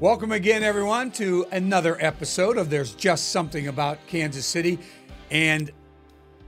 [0.00, 4.78] Welcome again, everyone, to another episode of There's Just Something About Kansas City.
[5.32, 5.72] And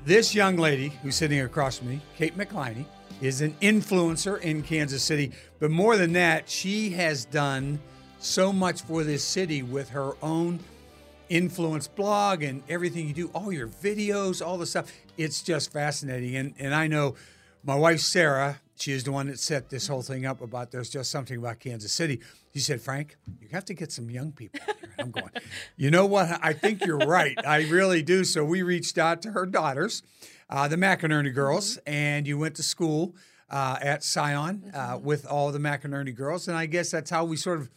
[0.04, 2.84] this young lady who's sitting across from me, Kate McLiney,
[3.20, 5.32] is an influencer in Kansas City.
[5.58, 7.80] But more than that, she has done
[8.20, 10.60] so much for this city with her own
[11.28, 14.92] influence blog and everything you do, all your videos, all the stuff.
[15.16, 16.36] It's just fascinating.
[16.36, 17.16] And, and I know
[17.62, 20.88] my wife, Sarah, she is the one that set this whole thing up about there's
[20.88, 22.20] just something about Kansas City.
[22.54, 24.74] She said, Frank, you have to get some young people here.
[24.98, 25.30] I'm going,
[25.76, 26.38] you know what?
[26.42, 27.36] I think you're right.
[27.46, 28.24] I really do.
[28.24, 30.02] So we reached out to her daughters,
[30.48, 31.92] uh, the McInerney girls, Mm-hmm.
[31.92, 33.14] and you went to school
[33.50, 35.04] uh, at Sion uh, Mm-hmm.
[35.04, 36.48] with all the McInerney girls.
[36.48, 37.70] And I guess that's how we sort of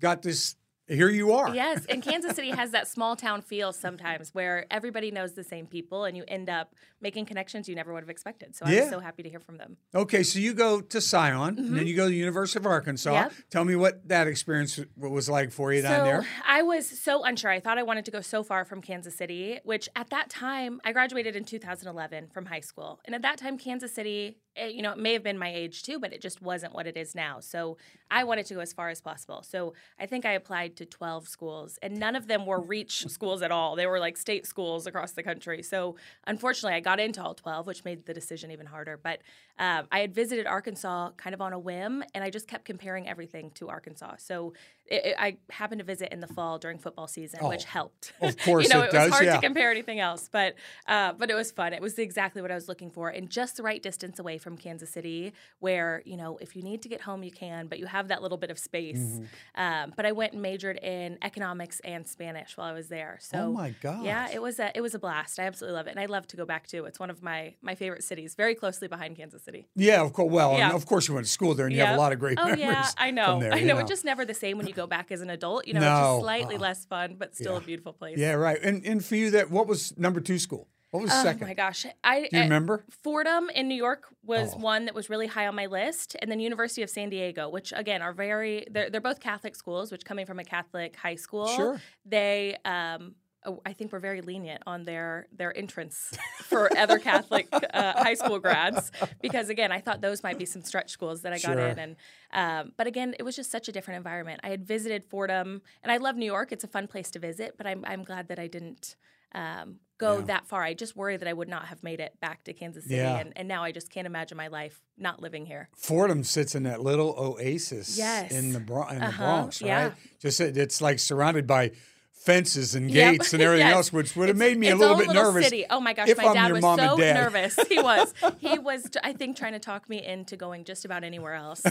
[0.00, 0.56] got this.
[0.88, 1.52] Here you are.
[1.52, 5.66] Yes, and Kansas City has that small town feel sometimes where everybody knows the same
[5.66, 8.56] people and you end up making connections you never would have expected.
[8.56, 8.84] So Yeah.
[8.84, 9.76] I'm so happy to hear from them.
[9.94, 13.10] Okay, so you go to Sion, and then you go to the University of Arkansas.
[13.10, 13.22] Mm-hmm.
[13.22, 13.32] Yep.
[13.50, 16.26] Tell me what that experience was like for you down there.
[16.46, 17.50] I was so unsure.
[17.50, 20.80] I thought I wanted to go so far from Kansas City, which at that time
[20.84, 24.82] I graduated in 2011 from high school, and at that time Kansas City, eh, you
[24.82, 27.14] know, it may have been my age too, but it just wasn't what it is
[27.14, 27.40] now.
[27.40, 27.76] So
[28.10, 29.42] I wanted to go as far as possible.
[29.42, 33.42] So I think I applied to 12 schools, and none of them were reach schools
[33.42, 33.76] at all.
[33.76, 35.62] They were like state schools across the country.
[35.62, 38.98] So unfortunately, I got into all 12, which made the decision even harder.
[39.02, 39.20] But
[39.58, 43.08] um, I had visited Arkansas kind of on a whim, and I just kept comparing
[43.08, 44.16] everything to Arkansas.
[44.18, 44.54] So
[44.88, 48.12] it, it- I happened to visit in the fall during football season, which Oh, helped.
[48.20, 49.34] of course you know, it it, does, was hard yeah.
[49.36, 50.54] to compare anything else, but
[50.86, 51.72] uh, but it was fun.
[51.72, 54.56] It was exactly what I was looking for, and just the right distance away from
[54.56, 57.86] Kansas City, where you know if you need to get home, you can, but you
[57.86, 58.98] have that little bit of space.
[58.98, 59.60] Mm-hmm.
[59.60, 63.18] Um, but I went and majored in economics and Spanish while I was there.
[63.20, 65.38] So Oh my god, yeah, it was a it was a blast.
[65.38, 66.84] I absolutely love it, and I love to go back too.
[66.84, 69.66] It's one of my my favorite cities, very closely behind Kansas City.
[69.74, 70.30] Yeah, of course.
[70.30, 70.72] Well, Yeah.
[70.72, 72.44] of course you went to school there, and you have a lot of great Oh
[72.44, 72.60] memories.
[72.60, 73.40] yeah, I know.
[73.40, 73.78] There, I you know.
[73.78, 75.66] It's just never the same when you go back as an adult.
[75.66, 76.62] You know, No, just slightly uh-uh.
[76.68, 77.58] less fun, but still Yeah.
[77.58, 78.18] a beautiful place.
[78.18, 78.58] Yeah, right.
[78.62, 80.68] And and for you, that what was number two school?
[80.92, 81.46] What was Oh second?
[81.48, 82.84] my gosh, I Do you I- remember?
[83.02, 84.58] Fordham in New York was Oh.
[84.58, 87.72] one that was really high on my list, and then University of San Diego, which
[87.76, 91.48] again are very they're they're both Catholic schools, which coming from a Catholic high school,
[91.48, 91.80] Sure.
[92.04, 93.16] they um.
[93.64, 96.12] I think we're very lenient on their their entrance
[96.44, 98.90] for other Catholic uh, high school grads
[99.22, 101.66] because again I thought those might be some stretch schools that I got Sure.
[101.68, 101.96] in and
[102.32, 104.40] um, but again it was just such a different environment.
[104.42, 107.54] I had visited Fordham and I love New York; it's a fun place to visit,
[107.56, 108.96] but I'm I'm glad that I didn't
[109.32, 110.24] um, go Yeah.
[110.26, 110.62] that far.
[110.62, 113.18] I just worry that I would not have made it back to Kansas City, Yeah.
[113.18, 115.68] and, and now I just can't imagine my life not living here.
[115.76, 118.30] Fordham sits in that little oasis Yes.
[118.32, 119.82] in the, in the Uh-huh, Bronx, yeah.
[119.84, 119.92] right?
[120.20, 121.72] Just it's like surrounded by
[122.16, 123.12] fences and Yep.
[123.12, 123.76] gates and everything Yes.
[123.76, 125.44] else, which would have made me a little bit little nervous.
[125.44, 125.64] City.
[125.70, 127.58] Oh my gosh, if my I'm dad your was so nervous.
[127.68, 128.14] He was.
[128.38, 128.88] He was.
[129.04, 131.62] I think trying to talk me into going just about anywhere else.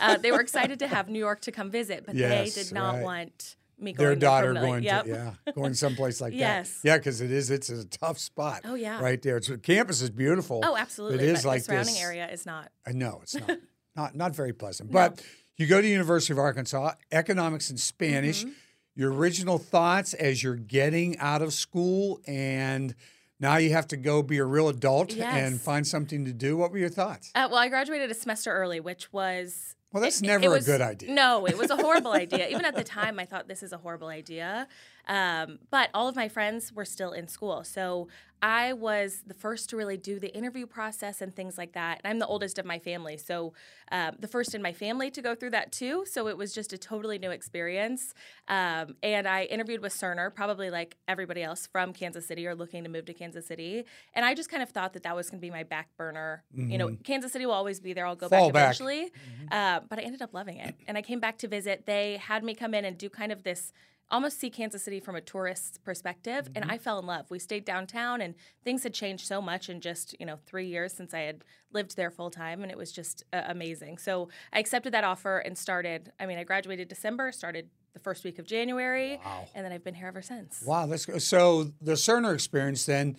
[0.00, 2.72] Uh, they were excited to have New York to come visit, but Yes, they did
[2.72, 3.02] not right.
[3.04, 5.04] want me going Their daughter going Yep.
[5.04, 6.80] to yeah, going someplace like Yes.
[6.82, 6.88] that.
[6.88, 7.50] Yeah, because it is.
[7.50, 8.60] It's a tough spot.
[8.64, 9.00] Oh, yeah.
[9.00, 9.40] right there.
[9.42, 10.60] so campus is beautiful.
[10.64, 11.18] Oh, absolutely.
[11.18, 12.02] It is like the surrounding this.
[12.02, 12.70] area is not.
[12.86, 13.58] I know it's not
[13.96, 14.92] not not very pleasant.
[14.92, 15.22] But
[15.56, 18.42] you go to University of Arkansas, economics and Spanish.
[18.44, 18.52] Mm-hmm.
[18.94, 22.94] Your original thoughts as you're getting out of school and
[23.40, 26.56] now you have to go be a real adult and find something to do.
[26.56, 27.32] What were your thoughts?
[27.34, 30.60] Uh, well, I graduated a semester early, which was Well, that's it- it never a
[30.60, 31.12] good idea.
[31.12, 32.48] No, it was a horrible idea.
[32.48, 34.68] Even at the time, I thought this is a horrible idea.
[35.08, 37.64] Um, but all of my friends were still in school.
[37.64, 38.08] So
[38.44, 42.00] I was the first to really do the interview process and things like that.
[42.02, 43.16] And I'm the oldest of my family.
[43.16, 43.52] So
[43.92, 46.04] um, the first in my family to go through that too.
[46.10, 48.14] So it was just a totally new experience.
[48.48, 52.82] Um, and I interviewed with Cerner, probably like everybody else from Kansas City or looking
[52.82, 53.84] to move to Kansas City.
[54.12, 56.42] And I just kind of thought that that was going to be my back burner.
[56.52, 58.06] You know, Kansas City will always be there.
[58.06, 58.36] I'll go Mm-hmm.
[58.38, 58.76] Fall back back.
[58.80, 59.12] eventually.
[59.52, 60.74] Uh, but I ended up loving it.
[60.88, 61.86] And I came back to visit.
[61.86, 63.72] They had me come in and do kind of this
[64.12, 66.46] almost see Kansas City from a tourist's perspective.
[66.54, 66.70] And Mm-hmm.
[66.70, 67.30] I fell in love.
[67.30, 70.92] We stayed downtown and things had changed so much in just, you know, three years
[70.92, 71.42] since I had
[71.72, 72.62] lived there full time.
[72.62, 73.98] And it was just uh, amazing.
[73.98, 76.12] So I accepted that offer and started.
[76.20, 79.18] I mean, I graduated December, started the first week of January.
[79.24, 79.48] Wow.
[79.54, 80.62] And then I've been here ever since.
[80.64, 82.86] Wow, that's so the Cerner experience.
[82.86, 83.16] Then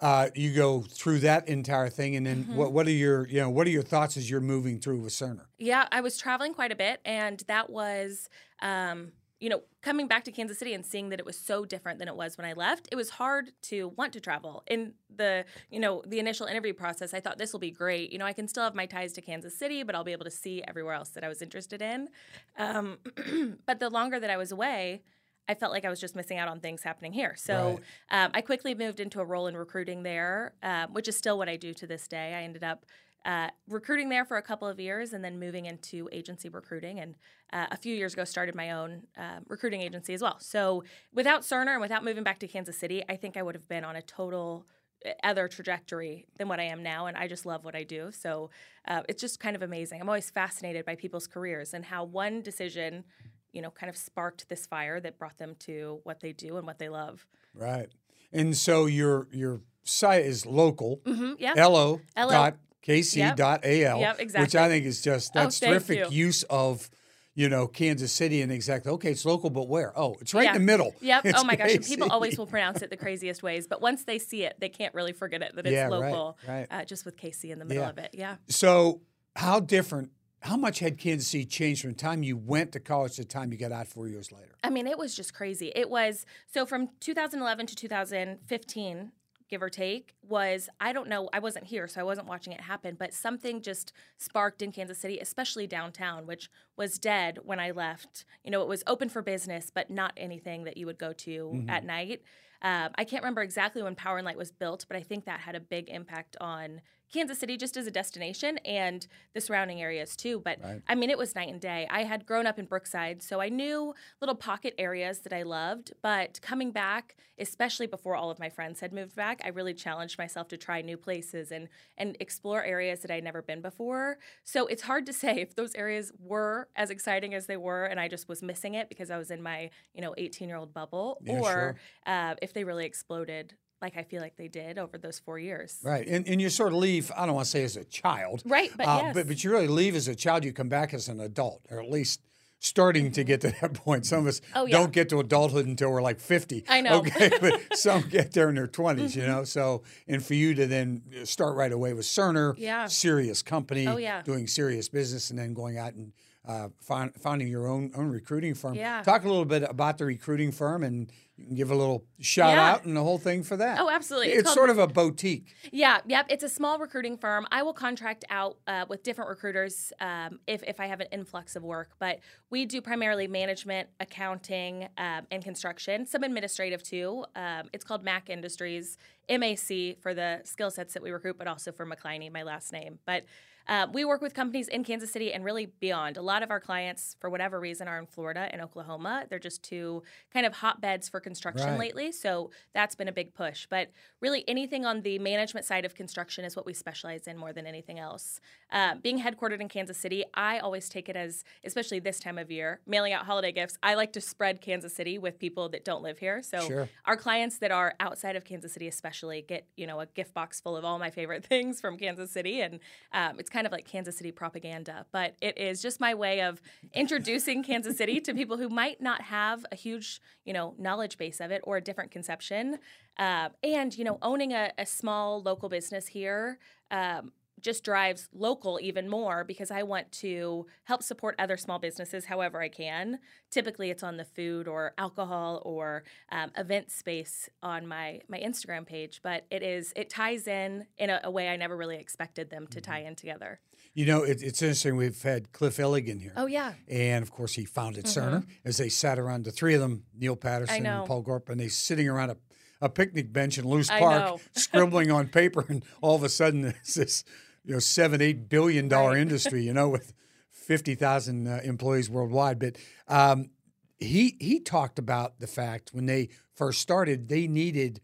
[0.00, 2.56] uh, you go through that entire thing, and then Mm-hmm.
[2.56, 2.72] what?
[2.72, 5.46] What are your you know what are your thoughts as you're moving through with Cerner?
[5.58, 8.28] Yeah, I was traveling quite a bit, and that was,
[8.60, 11.98] um, you know, coming back to Kansas City and seeing that it was so different
[11.98, 12.88] than it was when I left.
[12.90, 14.62] It was hard to want to travel.
[14.66, 18.12] In the, you know, the initial interview process, I thought this will be great.
[18.12, 20.24] You know, I can still have my ties to Kansas City, but I'll be able
[20.24, 22.08] to see everywhere else that I was interested in.
[22.56, 22.98] Um,
[23.66, 25.02] but the longer that I was away,
[25.48, 27.34] I felt like I was just missing out on things happening here.
[27.36, 27.80] So
[28.10, 31.48] um, I quickly moved into a role in recruiting there, um, which is still what
[31.48, 32.34] I do to this day.
[32.34, 32.84] I ended up
[33.26, 37.00] uh, recruiting there for a couple of years and then moving into agency recruiting.
[37.00, 37.16] And
[37.52, 40.38] uh, a few years ago, started my own uh, recruiting agency as well.
[40.38, 43.68] So without Cerner and without moving back to Kansas City, I think I would have
[43.68, 44.66] been on a total
[45.04, 48.12] uh, other trajectory than what I am now, and I just love what I do.
[48.12, 48.50] So
[48.86, 50.00] uh, it's just kind of amazing.
[50.00, 53.04] I'm always fascinated by people's careers and how one decision,
[53.52, 56.66] you know, kind of sparked this fire that brought them to what they do and
[56.66, 57.26] what they love.
[57.54, 57.88] Right,
[58.32, 61.00] and so your your site is local.
[61.04, 61.66] Mm-hmm, yeah.
[61.66, 64.44] Lo dot kc.al, Yep, exactly.
[64.44, 66.26] which I think is just Oh, that's thank terrific you.
[66.26, 66.88] use of
[67.34, 69.92] you know Kansas City and exactly okay, it's local, but where?
[69.98, 70.54] Oh, it's right Yeah.
[70.54, 70.94] in the middle.
[71.00, 71.26] Yep.
[71.26, 71.76] It's oh my gosh.
[71.86, 74.94] People always will pronounce it the craziest ways, but once they see it, they can't
[74.94, 76.38] really forget it that it's Yeah, right, local.
[76.48, 76.66] right.
[76.70, 77.90] Uh, just with KC in the middle Yeah.
[77.90, 78.10] of it.
[78.14, 78.36] Yeah.
[78.48, 79.02] So
[79.34, 80.10] how different?
[80.40, 83.26] How much had Kansas City changed from the time you went to college to the
[83.28, 84.54] time you got out four years later?
[84.62, 85.72] I mean, it was just crazy.
[85.74, 89.12] It was so from 2011 to 2015,
[89.48, 92.60] give or take, was I don't know, I wasn't here, so I wasn't watching it
[92.60, 97.70] happen, but something just sparked in Kansas City, especially downtown, which was dead when I
[97.70, 98.24] left.
[98.44, 101.64] You know, it was open for business, but not anything that you would go to
[101.68, 102.22] at night.
[102.62, 105.40] Um, I can't remember exactly when Power and Light was built, but I think that
[105.40, 106.80] had a big impact on
[107.12, 110.40] Kansas City just as a destination and the surrounding areas too.
[110.40, 110.82] But Right.
[110.88, 111.86] I mean, it was night and day.
[111.90, 115.92] I had grown up in Brookside, so I knew little pocket areas that I loved.
[116.02, 120.18] But coming back, especially before all of my friends had moved back, I really challenged
[120.18, 124.18] myself to try new places and and explore areas that I'd never been before.
[124.44, 128.00] So it's hard to say if those areas were as exciting as they were, and
[128.00, 130.72] I just was missing it because I was in my you know 18 year old
[130.74, 131.76] bubble, Yeah, or sure.
[132.06, 135.78] uh, if they really exploded like I feel like they did over those four years.
[135.82, 137.10] Right, and and you sort of leave.
[137.16, 139.14] I don't want to say as a child, Right, but uh, yes.
[139.14, 140.44] but but you really leave as a child.
[140.44, 142.20] You come back as an adult, or at least
[142.58, 144.06] starting to get to that point.
[144.06, 144.78] Some of us Oh, yeah.
[144.78, 146.64] don't get to adulthood until we're like fifty.
[146.68, 147.02] I know.
[147.02, 147.22] Mm-hmm.
[147.22, 150.66] Okay, but some get there in their 20s You know, so and for you to
[150.66, 152.86] then start right away with Cerner, Yeah.
[152.86, 154.22] serious company, Oh, yeah.
[154.22, 156.12] doing serious business, and then going out and.
[156.46, 158.74] Uh, find, founding your own own recruiting firm.
[158.74, 159.02] Yeah.
[159.02, 161.10] Talk a little bit about the recruiting firm, and
[161.54, 162.70] give a little shout Yeah.
[162.70, 163.78] out and the whole thing for that.
[163.80, 164.28] Oh, absolutely.
[164.28, 165.52] It's It's, called- sort of a boutique.
[165.72, 166.26] Yeah, yep.
[166.30, 167.46] It's a small recruiting firm.
[167.50, 171.54] I will contract out uh, with different recruiters um, if, if I have an influx
[171.56, 177.24] of work, but we do primarily management, accounting, um, and construction, some administrative too.
[177.34, 178.96] Um, it's called Mac Industries,
[179.28, 182.98] MAC for the skill sets that we recruit, but also for McLiney, my last name.
[183.04, 183.24] But
[183.68, 186.16] uh, we work with companies in Kansas City and really beyond.
[186.16, 189.24] A lot of our clients, for whatever reason, are in Florida and Oklahoma.
[189.28, 190.02] They're just two
[190.32, 191.78] kind of hotbeds for construction Right.
[191.78, 192.12] lately.
[192.12, 193.66] So that's been a big push.
[193.68, 193.90] But
[194.20, 197.66] really, anything on the management side of construction is what we specialize in more than
[197.66, 198.40] anything else.
[198.70, 202.50] Uh, being headquartered in Kansas City, I always take it as, especially this time of
[202.50, 203.78] year, mailing out holiday gifts.
[203.82, 206.42] I like to spread Kansas City with people that don't live here.
[206.42, 206.88] So Sure.
[207.04, 210.60] our clients that are outside of Kansas City, especially, get you know a gift box
[210.60, 212.80] full of all my favorite things from Kansas City, and
[213.12, 215.06] um, it's kind of like Kansas City propaganda.
[215.12, 216.60] But it is just my way of
[216.92, 221.40] introducing Kansas City to people who might not have a huge you know knowledge base
[221.40, 222.78] of it or a different conception,
[223.18, 226.58] uh, and you know owning a, a small local business here.
[226.90, 232.26] Um, just drives local even more because I want to help support other small businesses
[232.26, 233.18] however I can.
[233.50, 238.86] Typically, it's on the food or alcohol or um, event space on my my Instagram
[238.86, 242.50] page, but it is it ties in in a, a way I never really expected
[242.50, 243.60] them to tie in together.
[243.94, 244.96] You know, it, it's interesting.
[244.96, 246.34] We've had Cliff Illigan here.
[246.36, 249.80] Oh yeah, And of course, he founded Cerner as they sat around the three of
[249.80, 252.36] them, Neal Patterson and Paul Gorup, and they sitting around a,
[252.82, 257.24] a picnic bench in Loose Park, scribbling on paper, and all of a sudden, this
[257.66, 259.20] you know seven eight billion dollar Right.
[259.26, 260.12] industry, you know, with
[260.50, 262.58] fifty thousand uh, employees worldwide.
[262.58, 262.76] But
[263.08, 263.50] um,
[263.98, 268.00] he he talked about the fact when they first started, they needed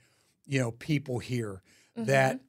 [0.47, 1.63] you know people here
[1.97, 2.07] Mm-hmm.
[2.07, 2.41] that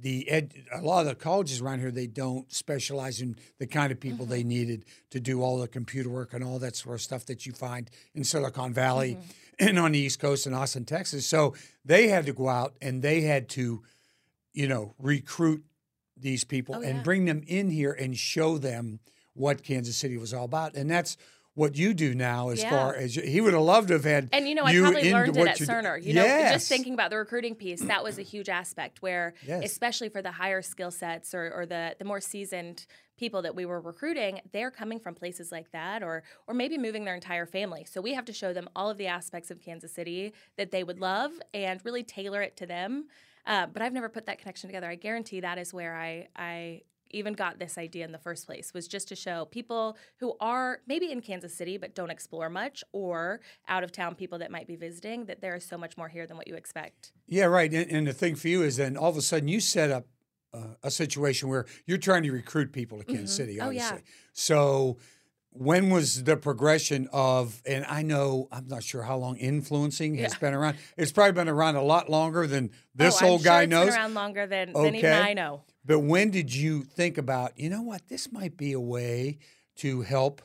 [0.00, 3.92] the ed, a lot of the colleges around here they don't specialize in the kind
[3.92, 4.32] of people Mm-hmm.
[4.32, 7.44] they needed to do all the computer work and all that sort of stuff that
[7.44, 9.68] you find in Silicon Valley Mm-hmm.
[9.68, 11.26] and on the East Coast in Austin, Texas.
[11.26, 11.54] So
[11.84, 13.82] they had to go out and they had to,
[14.54, 15.62] you know, recruit
[16.20, 17.02] these people Oh, and yeah.
[17.02, 19.00] bring them in here and show them
[19.34, 20.74] what Kansas City was all about.
[20.74, 21.16] And that's
[21.54, 22.70] what you do now as Yeah.
[22.70, 25.36] far as he would have loved to have had And you know, I probably learned
[25.36, 25.66] it at you.
[25.66, 26.02] Cerner.
[26.02, 29.64] You know, just thinking about the recruiting piece, that was a huge aspect where, Yes.
[29.64, 32.86] especially for the higher skill sets or, or the the more seasoned
[33.18, 37.04] people that we were recruiting, they're coming from places like that, or or maybe moving
[37.04, 37.84] their entire family.
[37.84, 40.84] So we have to show them all of the aspects of Kansas City that they
[40.84, 43.06] would love and really tailor it to them.
[43.46, 44.88] Uh, but I've never put that connection together.
[44.88, 46.82] I guarantee that is where I I
[47.12, 50.80] even got this idea in the first place was just to show people who are
[50.86, 54.68] maybe in Kansas City but don't explore much or out of town people that might
[54.68, 57.10] be visiting that there is so much more here than what you expect.
[57.26, 57.72] Yeah, right.
[57.74, 60.06] And, and the thing for you is then all of a sudden you set up
[60.54, 63.36] uh, a situation where you're trying to recruit people to Kansas Mhm.
[63.36, 63.96] City, Oh, obviously.
[63.98, 64.02] yeah.
[64.32, 64.98] So
[65.52, 67.60] when was the progression of?
[67.66, 70.76] And I know I'm not sure how long influencing has been around.
[70.96, 73.86] It's probably been around a lot longer than this oh, old sure guy it's knows.
[73.90, 75.20] Been around longer than, than even Okay.
[75.20, 75.62] I know.
[75.84, 79.38] But when did you think about, you know what, this might be a way
[79.76, 80.42] to help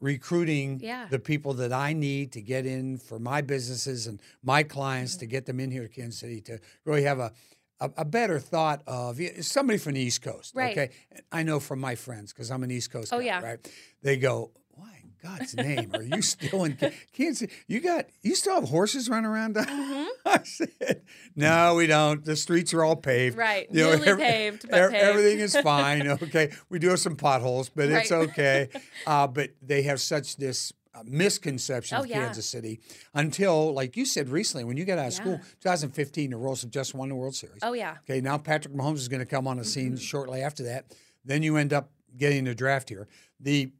[0.00, 1.06] recruiting Yeah.
[1.10, 5.20] the people that I need to get in for my businesses and my clients Mm-hmm.
[5.20, 7.32] to get them in here to Kansas City to really have a
[7.80, 10.54] a, a better thought of somebody from the East Coast.
[10.54, 10.72] Right.
[10.76, 10.90] Okay.
[11.32, 13.42] I know from my friends because I'm an East Coast Oh, guy, yeah.
[13.42, 13.72] right?
[14.02, 16.76] They go, why in God's name are you still in
[17.12, 17.50] Kansas?
[17.66, 19.56] You got you still have horses running around?
[19.56, 20.04] Mm-hmm.
[20.26, 21.02] I said,
[21.34, 22.24] no, we don't.
[22.24, 23.36] The streets are all paved.
[23.36, 23.66] Right.
[23.70, 25.02] You know, every- paved, but er- paved.
[25.04, 26.08] Everything is fine.
[26.08, 26.52] Okay.
[26.68, 28.68] We do have some potholes, but it's okay.
[29.06, 30.72] Uh, but they have such this
[31.04, 32.24] misconception Oh, of yeah.
[32.24, 32.80] Kansas City
[33.14, 36.70] until, like you said recently, when you got out of school, 2015, the Royals have
[36.70, 37.58] just won the World Series.
[37.62, 37.96] Oh yeah.
[38.08, 39.96] Okay, now Patrick Mahomes is going to come on the scene Mm-hmm.
[39.96, 40.94] shortly after that.
[41.24, 43.08] Then you end up getting the draft here.
[43.40, 43.70] The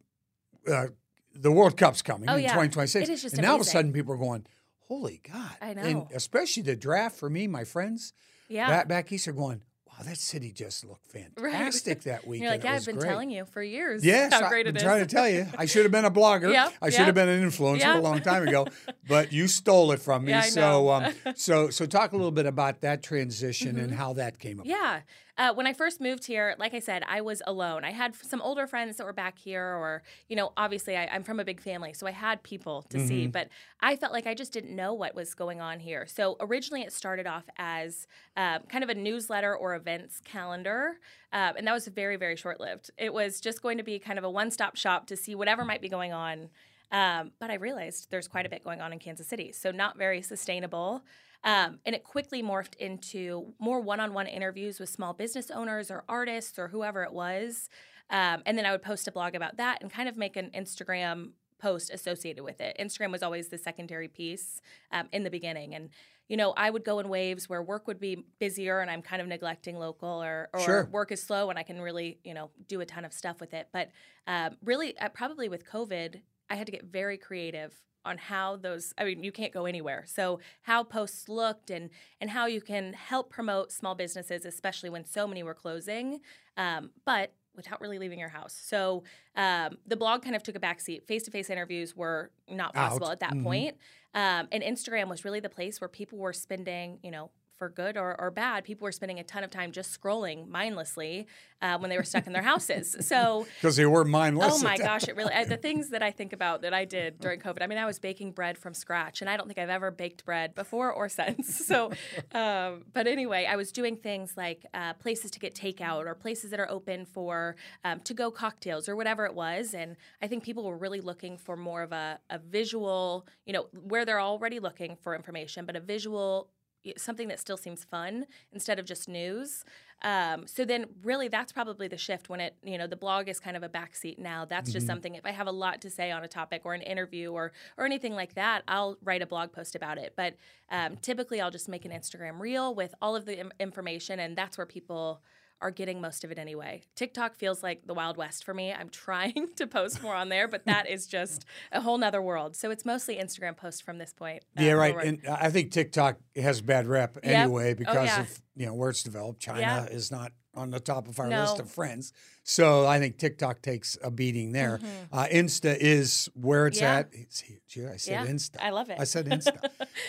[0.70, 0.87] uh,
[1.35, 2.49] the World Cup's coming Oh, in yeah.
[2.49, 3.08] 2026.
[3.08, 4.46] It is just and now all of a sudden people are going,
[4.88, 5.50] holy God.
[5.61, 6.08] I And know.
[6.14, 8.12] especially the draft for me, my friends
[8.49, 8.68] Yeah.
[8.68, 9.62] back, back east are going,
[9.99, 12.43] wow, that city just looked fantastic that week.
[12.43, 14.76] You're like, yeah, I've been great." telling you for years Yes, how I've great been
[14.76, 14.83] is.
[14.83, 15.47] trying to tell you.
[15.57, 16.47] I should have been a blogger.
[16.57, 17.07] Yep, I should yep.
[17.07, 18.67] have been an influencer a long time ago,
[19.09, 20.31] but you stole it from me.
[20.31, 20.91] Yeah, I so, know.
[20.91, 24.67] um, so, so talk a little bit about that transition and how that came about.
[24.67, 24.83] Mm-hmm.
[24.83, 25.00] Yeah.
[25.38, 27.85] Uh, when I first moved here, like I said, I was alone.
[27.85, 31.23] I had some older friends that were back here, or, you know, obviously I, I'm
[31.23, 33.49] from a big family, so I had people to see, but
[33.81, 36.07] I felt like I just didn't know what was going on here.
[36.07, 40.99] So originally it started off as um, kind of a newsletter or events calendar,
[41.33, 42.90] um, and that was very, very short lived.
[42.97, 45.64] It was just going to be kind of a one stop shop to see whatever
[45.64, 46.49] might be going on.
[46.93, 49.99] Um, but I realized there's quite a bit going on in Kansas City, so not
[49.99, 51.02] very sustainable.
[51.45, 55.90] Um, and it quickly morphed into more one on one interviews with small business owners
[55.90, 57.69] or artists or whoever it was.
[58.11, 60.50] Um, and then I would post a blog about that and kind of make an
[60.55, 62.76] Instagram post associated with it.
[62.78, 64.61] Instagram was always the secondary piece
[64.93, 65.75] um, in the beginning.
[65.75, 65.88] And,
[66.28, 69.23] you know, I would go in waves where work would be busier and I'm kind
[69.23, 70.88] of neglecting local or, or Sure.
[70.93, 73.55] work is slow and I can really, you know, do a ton of stuff with
[73.55, 73.69] it.
[73.73, 73.90] But
[74.26, 77.75] um, really, uh, probably with COVID, I had to get very creative
[78.07, 82.31] on how those i mean you can't go anywhere so how posts looked and and
[82.31, 86.21] how you can help promote small businesses especially when so many were closing
[86.57, 89.03] um, but without really leaving your house so
[89.37, 93.13] um, the blog kind of took a backseat face-to-face interviews were not possible Out.
[93.15, 93.43] at that Mhm.
[93.43, 93.77] point.
[94.15, 97.97] Um, and instagram was really the place where people were spending you know for good
[97.97, 101.27] or, or bad people were spending a ton of time just scrolling mindlessly
[101.63, 104.55] uh, when they were stuck in their houses so Because they were mindless.
[104.55, 107.19] Oh my gosh, it really I, the things that I think about that I did
[107.21, 107.63] during COVID.
[107.63, 110.25] I mean, I was baking bread from scratch, and I don't think I've ever baked
[110.25, 111.65] bread before or since.
[111.67, 111.91] So,
[112.33, 116.53] um, but anyway, I was doing things like uh, places to get takeout or places
[116.53, 119.75] that are open for um, to go cocktails or whatever it was.
[119.75, 123.67] And I think people were really looking for more of a, a visual, you know,
[123.73, 126.51] where they're already looking for information, but a visual
[126.97, 129.64] something that still seems fun instead of just news.
[130.02, 133.40] Um, so then, really, that's probably the shift when it, you know, the blog is
[133.40, 134.45] kind of a backseat now.
[134.45, 135.14] That's just something.
[135.14, 137.87] If I have a lot to say on a topic or an interview or or
[137.87, 140.12] anything like that, I'll write a blog post about it.
[140.14, 140.35] But
[140.71, 144.37] um, typically, I'll just make an Instagram reel with all of the Im- information, and
[144.37, 145.23] that's where people
[145.61, 146.83] are getting most of it anyway.
[146.95, 148.73] TikTok feels like the Wild West for me.
[148.73, 152.57] I'm trying to post more on there, but that is just a whole nother world.
[152.57, 154.45] So it's mostly Instagram posts from this point.
[154.59, 154.93] uh, Yeah, right.
[154.95, 155.21] forward.
[155.25, 158.21] And I think TikTok has a bad rep anyway because Oh, yeah.
[158.21, 159.41] of you know where it's developed.
[159.41, 161.43] China is not on the top of our No.
[161.43, 164.81] list of friends, so I think TikTok takes a beating there.
[165.13, 166.85] Uh, Insta is where it's Mm-hmm.
[166.85, 166.99] Yeah.
[166.99, 167.09] at.
[167.13, 167.87] It's huge.
[167.93, 168.57] I said Yeah, Insta.
[168.61, 168.99] I love it.
[169.01, 169.59] I said Insta,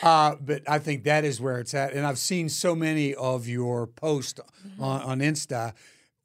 [0.04, 1.94] uh, but I think that is where it's at.
[1.94, 4.84] And I've seen so many of your posts Mm-hmm.
[4.84, 5.74] on, on Insta.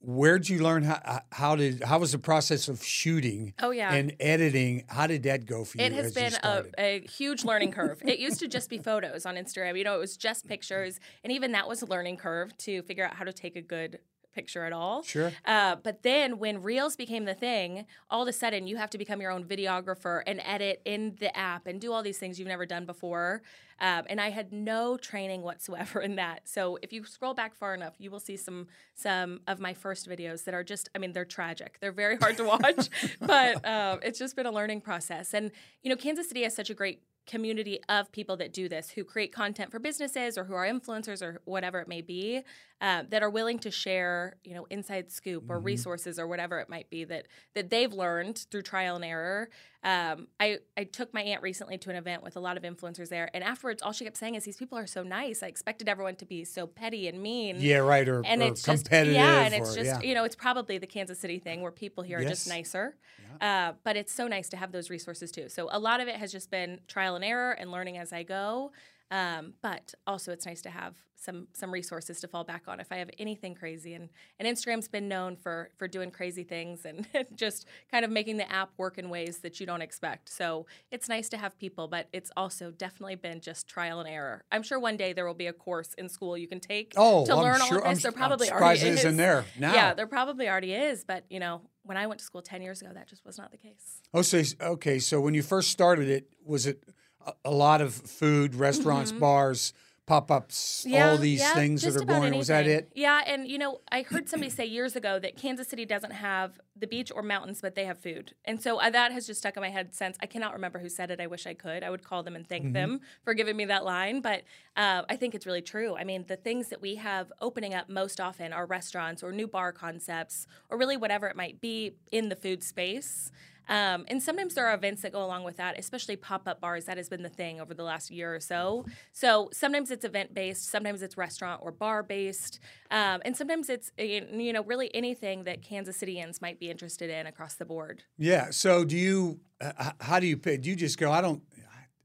[0.05, 1.01] Where'd you learn how?
[1.05, 1.83] Uh, how did?
[1.85, 3.55] How was the process of shooting?
[3.63, 3.93] Oh, yeah.
[3.93, 4.85] and editing.
[4.89, 5.85] How did that go for you?
[5.85, 8.03] It has been a, a huge learning curve.
[8.05, 9.79] it used to just be photos on Instagram.
[9.79, 10.99] You know, it was just pictures.
[11.23, 14.01] And even that was a learning curve to figure out how to take a good
[14.33, 15.03] picture at all.
[15.03, 15.33] Sure.
[15.45, 18.99] Uh, but then when Reels became the thing, all of a sudden you have to
[18.99, 22.49] become your own videographer and edit in the app and do all these things you've
[22.49, 23.43] never done before.
[23.81, 26.49] Um, and I had no training whatsoever in that.
[26.49, 30.09] So if you scroll back far enough, you will see some some of my first
[30.09, 31.79] videos that are just, I mean, they're tragic.
[31.81, 32.89] They're very hard to watch,
[33.21, 35.35] but um, it's just been a learning process.
[35.35, 35.51] And
[35.83, 39.05] you know, Kansas City has such a great community of people that do this who
[39.05, 42.43] create content for businesses or who are influencers or whatever it may be
[42.83, 46.69] uh, that are willing to share, you know, inside scoop or resources or whatever it
[46.69, 49.49] might be that that they've learned through trial and error.
[49.85, 53.09] Um, I I took my aunt recently to an event with a lot of influencers
[53.09, 55.45] there, and afterwards, all she kept saying is, "These people are so nice.
[55.45, 58.09] I expected everyone to be so petty and mean." Yeah, right.
[58.09, 60.09] Or, and or it's just yeah, and it's or- just yeah.
[60.09, 62.57] you know it's probably the Kansas City thing where people here are just Yes.
[62.57, 62.97] nicer,
[63.41, 65.49] uh, but it's so nice to have those resources too.
[65.49, 68.25] So a lot of it has just been trial and error and learning as I
[68.25, 68.73] go.
[69.13, 72.91] Um, but also, it's nice to have some some resources to fall back on if
[72.91, 73.93] I have anything crazy.
[73.95, 74.09] And
[74.41, 78.51] and Instagram's been known for for doing crazy things and just kind of making the
[78.51, 80.31] app work in ways that you don't expect.
[80.31, 84.45] So it's nice to have people, but it's also definitely been just trial and error.
[84.51, 87.27] I'm sure one day there will be a course in school you can take Oh,
[87.27, 88.03] to I'm learn all sure- of I'm this.
[88.05, 89.17] there I'm probably surprised already is.
[89.17, 89.75] there now.
[89.75, 92.81] Yeah, there probably already is, but you know, when I went to school 10 years
[92.81, 94.01] ago, that just was not the case.
[94.15, 94.99] Oh, so okay.
[94.99, 96.83] So when you first started it, was it
[97.27, 99.73] a, a lot of food, restaurants, bars,
[100.05, 101.49] pop ups, all these Mm-hmm.
[101.49, 102.37] yeah, things that are going?
[102.37, 102.91] Was that it?
[102.95, 106.59] Yeah, and you know, I heard somebody say years ago that Kansas City doesn't have
[106.77, 109.57] the beach or mountains, but they have food, and so uh, that has just stuck
[109.57, 110.17] in my head since.
[110.21, 111.21] I cannot remember who said it.
[111.21, 111.85] I wish I could.
[111.85, 112.73] I would call them and thank Mm-hmm.
[112.73, 114.43] them for giving me that line, but
[114.77, 115.95] uh, I think it's really true.
[115.97, 119.47] I mean, the things that we have opening up most often are restaurants or new
[119.47, 123.31] bar concepts, or really whatever it might be in the food space.
[123.69, 126.85] Um, and sometimes there are events that go along with that, especially pop up bars.
[126.87, 128.85] That has been the thing over the last year or so.
[129.13, 132.59] So sometimes it's event based, sometimes it's restaurant or bar based,
[132.91, 137.11] um, and sometimes it's uh, you know really anything that Kansas Citians might be interested
[137.11, 138.03] in across the board.
[138.19, 138.51] Yeah.
[138.51, 139.41] So do you?
[139.61, 140.63] Uh, how do you pick?
[140.63, 141.11] Do you just go?
[141.13, 141.43] I don't.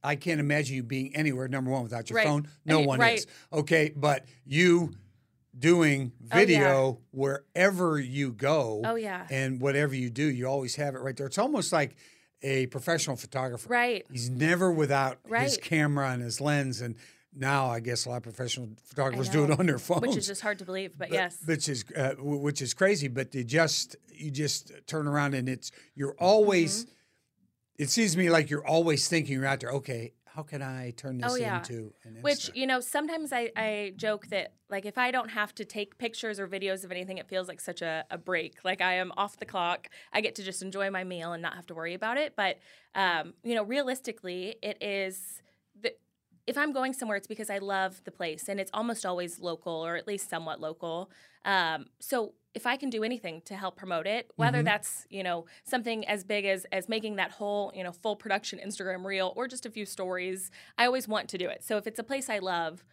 [0.04, 1.48] I can't imagine you being anywhere.
[1.48, 2.28] Number one, without your Right.
[2.28, 3.18] phone, no Uh, one right.
[3.18, 3.28] is.
[3.52, 4.94] Okay, but you
[5.58, 6.36] doing Oh, yeah.
[6.46, 8.82] video wherever you go.
[8.86, 9.26] Oh, yeah.
[9.30, 11.28] And whatever you do, you always have it right there.
[11.28, 11.96] It's almost like
[12.42, 13.68] a professional photographer.
[13.70, 14.06] Right.
[14.12, 16.82] He's never without his camera and his lens.
[16.82, 16.96] And
[17.36, 20.28] now I guess a lot of professional photographers do it on their phones, Which is
[20.28, 21.38] just hard to believe, but, yes.
[21.46, 23.08] which is uh, which is crazy.
[23.08, 26.84] But you just you just turn around and it's you're always.
[26.86, 26.92] Mm-hmm.
[27.80, 29.70] It seems to me like you're always thinking you're out there.
[29.72, 31.58] Okay, how can I turn this Oh, yeah.
[31.58, 32.56] into an Which Insta?
[32.56, 36.40] you know, sometimes I, I joke that like if I don't have to take pictures
[36.40, 38.64] or videos of anything, it feels like such a, a break.
[38.64, 39.88] Like I am off the clock.
[40.14, 42.36] I get to just enjoy my meal and not have to worry about it.
[42.36, 42.60] But
[42.94, 45.42] um, you know, realistically, it is
[45.82, 45.96] the
[46.46, 49.74] if I'm going somewhere, it's because I love the place, and it's almost always local
[49.74, 51.10] or at least somewhat local.
[51.46, 54.66] Um, so if I can do anything to help promote it, whether mm-hmm.
[54.66, 58.60] that's you know something as big as as making that whole you know full production
[58.60, 61.64] Instagram reel or just a few stories, I always want to do it.
[61.64, 62.84] So if it's a place I love.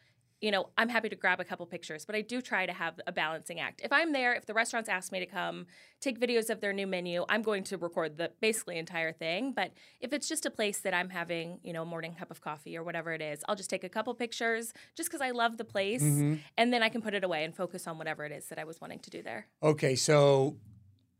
[0.41, 3.01] You know, I'm happy to grab a couple pictures, but I do try to have
[3.07, 3.81] a balancing act.
[3.83, 5.67] If I'm there, if the restaurants ask me to come
[6.01, 9.53] take videos of their new menu, I'm going to record the basically entire thing.
[9.53, 9.71] But
[10.01, 12.77] if it's just a place that I'm having, you know, a morning cup of coffee
[12.77, 15.65] or whatever it is, I'll just take a couple pictures just because I love the
[15.65, 16.35] place, Mm-hmm.
[16.59, 18.65] and then I can put it away and focus on whatever it is that I
[18.65, 19.47] was wanting to do there.
[19.63, 20.57] Okay, so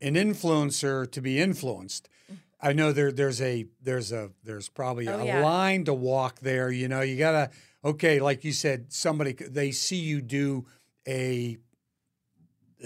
[0.01, 2.09] an influencer to be influenced.
[2.61, 5.41] I know there there's a there's a there's probably Oh, a yeah.
[5.43, 6.71] line to walk there.
[6.71, 7.49] You know, you gotta
[7.85, 10.65] okay, like you said, somebody they see you do
[11.07, 11.57] a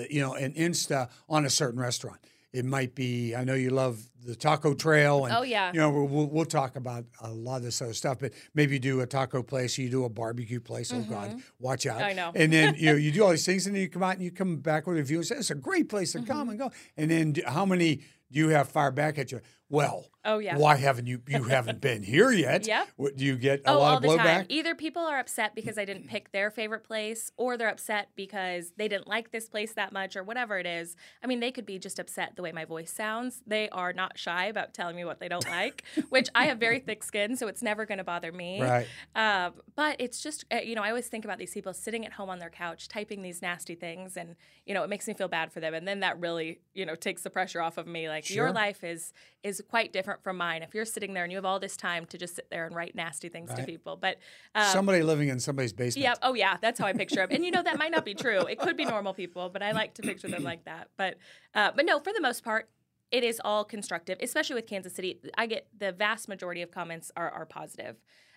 [0.09, 2.19] you know an Insta on a certain restaurant.
[2.51, 5.71] It might be I know you love the Taco Trail, and Oh, yeah.
[5.71, 8.17] you know we'll, we'll, talk about a lot of this other stuff.
[8.19, 10.91] But maybe you do a taco place, you do a barbecue place.
[10.91, 11.99] Oh God, watch out!
[11.99, 12.05] Mm-hmm.
[12.09, 12.31] I know.
[12.35, 14.23] And then you know you do all these things, and then you come out and
[14.23, 16.31] you come back with a review and say it's a great place to Mm-hmm.
[16.31, 16.71] come and go.
[16.97, 17.97] And then how many
[18.31, 19.41] do you have fire back at you?
[19.69, 20.57] Well, Oh, yeah.
[20.57, 21.21] Why haven't you?
[21.27, 22.67] You haven't been here yet.
[22.97, 24.23] What, do you get a oh, lot all of the blowback?
[24.23, 24.45] time.
[24.49, 28.73] Either people are upset because I didn't pick their favorite place, or they're upset because
[28.77, 30.97] they didn't like this place that much, or whatever it is.
[31.23, 33.41] I mean, they could be just upset the way my voice sounds.
[33.47, 36.79] They are not shy about telling me what they don't like, which I have very
[36.79, 38.61] thick skin, so it's never going to bother me.
[38.61, 38.87] Right.
[39.15, 42.13] Um, but it's just, uh, you know, I always think about these people sitting at
[42.13, 45.29] home on their couch typing these nasty things, and you know, it makes me feel
[45.29, 48.09] bad for them, and then that really, you know, takes the pressure off of me.
[48.09, 50.63] Like your life is is quite different from mine.
[50.63, 52.75] If you're sitting there and you have all this time to just sit there and
[52.75, 54.17] write nasty things to people, but
[54.55, 56.03] um, Somebody living in somebody's basement.
[56.03, 57.29] yeah, oh yeah, that's how I picture them.
[57.31, 58.41] And you know that might not be true.
[58.41, 60.89] It could be normal people, but I like to picture them like that.
[60.97, 61.17] But
[61.53, 62.69] uh, but no, for the most part,
[63.11, 64.17] it is all constructive.
[64.21, 67.95] Especially with Kansas City, I get the vast majority of comments are are positive.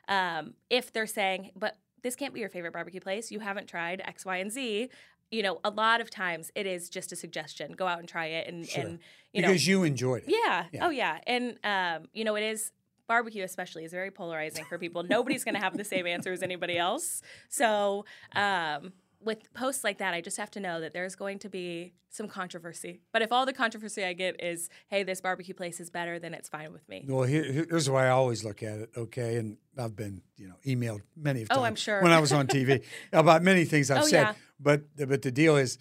[0.09, 4.03] Um, if they're saying, but this can't be your favorite barbecue place, you haven't tried
[4.05, 4.89] X, Y, and Z.
[5.33, 7.73] You know, a lot of times it is just a suggestion.
[7.73, 8.85] Go out and try it, and Sure.
[8.85, 8.99] and
[9.33, 10.29] you know, because you enjoyed it.
[10.45, 10.67] yeah.
[10.73, 10.87] Yeah.
[10.87, 11.19] Oh, yeah.
[11.27, 12.71] And um, you know, it is
[13.09, 15.03] barbecue, especially, is very polarizing for people.
[15.03, 17.23] Nobody's going to have the same answer as anybody else.
[17.49, 18.05] So,
[18.37, 18.93] um,
[19.25, 22.29] with posts like that, I just have to know that there's going to be some
[22.29, 23.01] controversy.
[23.13, 26.35] But if all the controversy I get is, "Hey, this barbecue place is better," then
[26.35, 27.05] it's fine with me.
[27.09, 28.91] Well, here, here's the way I always look at it.
[28.97, 31.59] Okay, and I've been you know emailed many of times.
[31.59, 32.03] Oh, I'm sure.
[32.03, 32.83] when I was on TV
[33.13, 34.23] about many things I've Oh, said.
[34.23, 34.35] yeah.
[34.61, 35.79] But but the deal is,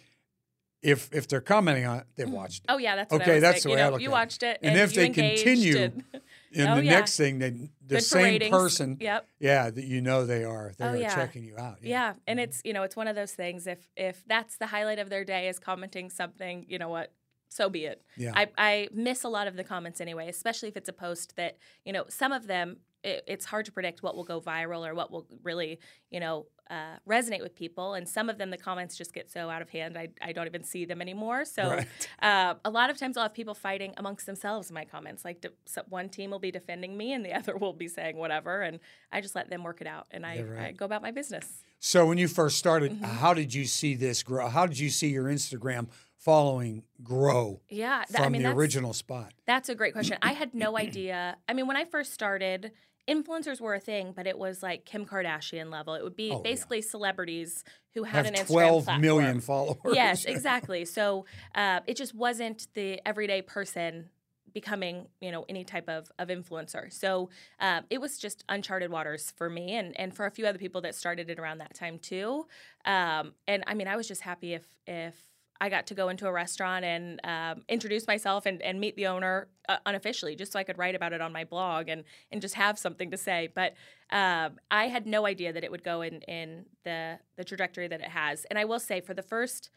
[0.81, 2.31] if if they're commenting on it, they've mm.
[2.31, 2.65] watched it.
[2.69, 4.13] Oh yeah, that's what Okay, I that's the way you I look you at it.
[4.13, 6.03] watched it, And and, if they engaged continue and-
[6.55, 6.91] And Oh, the yeah.
[6.91, 8.51] next thing, they the Good same ratings.
[8.51, 9.27] person, Yep.
[9.39, 11.15] yeah, that you know they are they Oh, are yeah.
[11.15, 11.77] checking you out.
[11.81, 12.43] Yeah, and mm-hmm.
[12.43, 13.67] it's you know it's one of those things.
[13.67, 17.11] If if that's the highlight of their day is commenting something, you know what,
[17.49, 18.01] so be it.
[18.17, 18.31] Yeah.
[18.35, 21.57] I I miss a lot of the comments anyway, especially if it's a post that
[21.85, 22.77] you know some of them.
[23.03, 26.45] It, it's hard to predict what will go viral or what will really, you know,
[26.69, 27.95] uh, resonate with people.
[27.95, 30.47] And some of them, the comments just get so out of hand, I, I don't
[30.47, 31.43] even see them anymore.
[31.43, 31.87] So Right.
[32.21, 35.25] uh, a lot of times I'll have people fighting amongst themselves in my comments.
[35.25, 38.15] Like de- so one team will be defending me and the other will be saying
[38.15, 38.61] whatever.
[38.61, 38.79] And
[39.11, 40.67] I just let them work it out and I, Yeah, right.
[40.67, 41.45] I go about my business.
[41.79, 43.03] So when you first started, Mm-hmm.
[43.03, 44.47] how did you see this grow?
[44.47, 48.93] How did you see your Instagram following grow Yeah, th- from I mean the original
[48.93, 49.33] spot?
[49.45, 50.17] That's a great question.
[50.21, 51.35] I had no idea.
[51.49, 52.71] I mean, when I first started,
[53.11, 55.93] influencers were a thing, but it was like Kim Kardashian level.
[55.95, 56.41] It would be Oh, yeah.
[56.43, 59.01] basically celebrities who had Have an Instagram 12 platform.
[59.01, 59.93] million followers.
[59.95, 60.85] Yes, exactly.
[60.85, 64.09] So uh, it just wasn't the everyday person
[64.53, 67.29] becoming you know any type of, of influencer so
[67.61, 70.81] uh, it was just uncharted waters for me and, and for a few other people
[70.81, 72.45] that started it around that time too
[72.83, 75.15] um, and i mean i was just happy if if
[75.61, 79.07] i got to go into a restaurant and um, introduce myself and, and meet the
[79.07, 82.41] owner uh, unofficially just so i could write about it on my blog and, and
[82.41, 83.73] just have something to say but
[84.11, 88.01] um, i had no idea that it would go in, in the, the trajectory that
[88.01, 89.69] it has and i will say for the first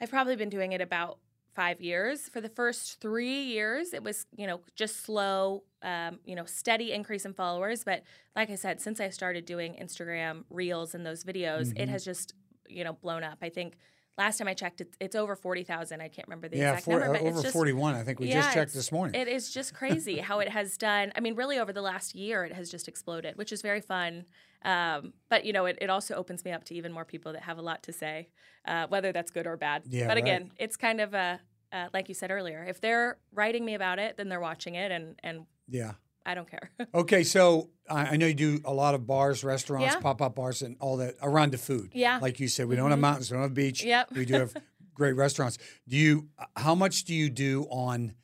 [0.00, 1.18] I've probably been doing it about
[1.54, 2.28] five years.
[2.28, 6.92] For the first three years, it was, you know, just slow, um, you know, steady
[6.92, 7.84] increase in followers.
[7.84, 8.02] But
[8.34, 12.34] like I said, since I started doing Instagram reels and those videos, it has just,
[12.68, 13.38] you know, blown up.
[13.42, 13.76] I think
[14.18, 16.00] last time I checked, it's, it's over 40,000.
[16.00, 17.94] I can't remember the Yeah, exact number, but it's over just, 41.
[17.94, 19.20] I think we yeah, just checked this morning.
[19.20, 21.12] It is just crazy how it has done.
[21.16, 24.24] I mean, really over the last year, it has just exploded, which is very fun.
[24.62, 27.42] Um, but you know, it, it also opens me up to even more people that
[27.42, 28.28] have a lot to say,
[28.66, 29.84] uh, whether that's good or bad.
[29.88, 30.24] Yeah, but right.
[30.24, 31.40] again, it's kind of a
[31.72, 32.64] uh, like you said earlier.
[32.68, 35.92] If they're writing me about it, then they're watching it, and and yeah.
[36.30, 36.70] I don't care.
[36.94, 40.00] Okay, so I, I know you do a lot of bars, restaurants, Yeah.
[40.00, 41.90] pop up bars, and all that around the food.
[41.92, 42.18] Yeah.
[42.22, 43.82] Like you said, we don't have mountains, we don't have beach.
[43.84, 44.12] Yep.
[44.12, 44.54] We do have
[44.94, 45.58] great restaurants.
[45.88, 46.28] Do you?
[46.56, 48.14] How much do you do on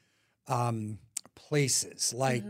[0.46, 0.98] um,
[1.34, 2.44] places like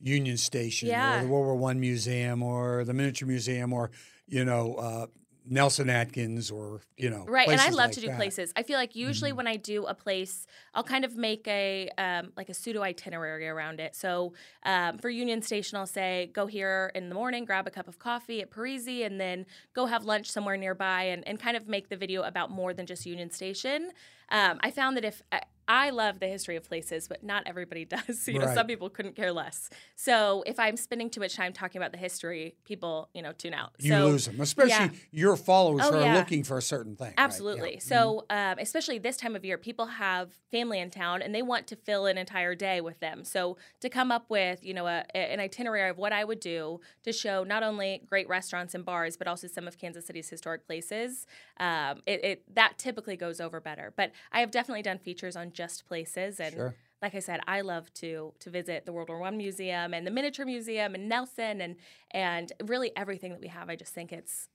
[0.00, 1.22] Union Station or Mm-hmm.
[1.26, 3.90] The World War One Museum or the Miniature Museum or
[4.26, 5.06] you know uh,
[5.48, 8.16] Nelson Atkins or you know Right, and I love like to do that.
[8.16, 8.52] places.
[8.56, 9.36] I feel like usually Mm-hmm.
[9.36, 13.48] when I do a place, I'll kind of make a um, like a pseudo itinerary
[13.48, 13.94] around it.
[13.96, 17.88] So um, for Union Station, I'll say go here in the morning, grab a cup
[17.88, 21.68] of coffee at Parisi, and then go have lunch somewhere nearby, and, and kind of
[21.68, 23.90] make the video about more than just Union Station.
[24.30, 27.84] Um, I found that if I, I love the history of places, but not everybody
[27.96, 28.28] does.
[28.28, 28.54] You know, Right.
[28.54, 29.68] some people couldn't care less.
[29.96, 33.52] So if I'm spending too much time talking about the history, people you know tune
[33.52, 33.70] out.
[33.80, 34.88] You so, lose them, especially yeah.
[35.10, 36.14] your followers Oh, who are yeah.
[36.14, 37.06] looking for a certain thing.
[37.08, 37.14] right?
[37.18, 37.24] Yeah.
[37.24, 37.80] Absolutely.
[37.80, 41.66] So, um, especially this time of year, people have family in town and they want
[41.68, 43.24] to fill an entire day with them.
[43.24, 46.80] So, to come up with, you know, a- an itinerary of what I would do
[47.02, 50.64] to show not only great restaurants and bars, but also some of Kansas City's historic
[50.64, 51.26] places,
[51.58, 53.92] um, it, it that typically goes over better.
[53.96, 56.54] But I have definitely done features on just places and.
[56.54, 56.74] Sure.
[57.02, 60.10] Like I said, I love to to visit the World War One museum and the
[60.10, 61.76] miniature museum and Nelson and
[62.10, 63.68] and really everything that we have.
[63.68, 64.48] I just think it's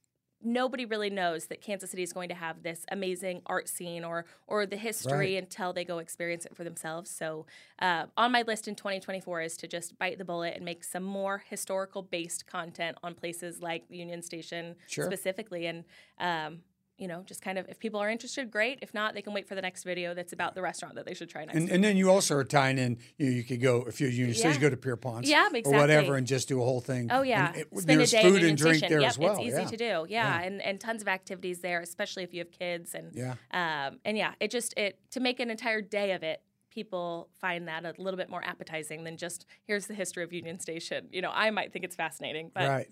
[0.44, 4.26] nobody really knows that Kansas City is going to have this amazing art scene or
[4.48, 5.44] or the history Right.
[5.44, 7.12] until they go experience it for themselves.
[7.12, 7.46] So,
[7.78, 11.04] uh, on my list in 2024 is to just bite the bullet and make some
[11.04, 15.06] more historical based content on places like Union Station Sure.
[15.06, 15.86] specifically, and
[16.18, 16.62] um,
[17.02, 18.78] you know, just kind of if people are interested, great.
[18.84, 21.16] If not, they can wait for the next video that's about the restaurant that they
[21.16, 21.58] should try next.
[21.58, 23.00] And, and then you also are tying in.
[23.18, 24.70] You, know, you could go if you're Union Station, Yeah.
[24.70, 25.74] go to Pierpont's, Yeah, or exactly.
[25.80, 27.10] whatever, and just do a whole thing.
[27.12, 29.32] Oh yeah, it- spend there's a day food and drink there yep, as well.
[29.38, 29.68] It's easy yeah.
[29.68, 29.86] to do.
[29.86, 30.42] Yeah, Yeah.
[30.44, 33.34] and and tons of activities there, especially if you have kids and Yeah.
[33.52, 36.44] um, and yeah, it just it to make an entire day of it.
[36.70, 40.60] People find that a little bit more appetizing than just here's the history of Union
[40.60, 41.08] Station.
[41.12, 42.88] You know, I might think it's fascinating, but Right.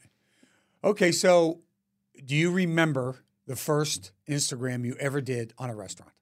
[0.84, 1.62] Okay, so
[2.26, 6.13] do you remember the first Instagram you ever did on a restaurant?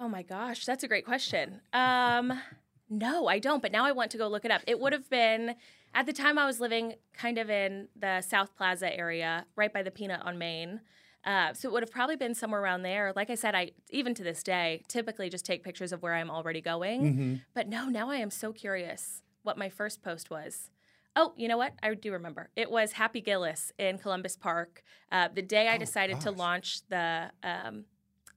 [0.00, 1.60] oh my gosh, that's a great question.
[1.72, 2.40] Um,
[2.88, 3.62] no, I don't.
[3.62, 4.62] But now I want to go look it up.
[4.66, 5.54] It would have been
[5.94, 9.82] at the time I was living kind of in the South Plaza area, right by
[9.82, 10.80] the Peanut on Main.
[11.24, 13.12] Uh, so it would have probably been somewhere around there.
[13.16, 16.30] Like I said, I even to this day typically just take pictures of where I'm
[16.30, 17.02] already going.
[17.02, 17.34] Mm-hmm.
[17.54, 20.70] But no, now I am so curious what my first post was.
[21.18, 21.72] Oh, you know what?
[21.82, 22.50] I do remember.
[22.56, 24.82] It was Happy Gillis in Columbus Park.
[25.10, 27.84] Uh, the day I Oh, decided to launch the um,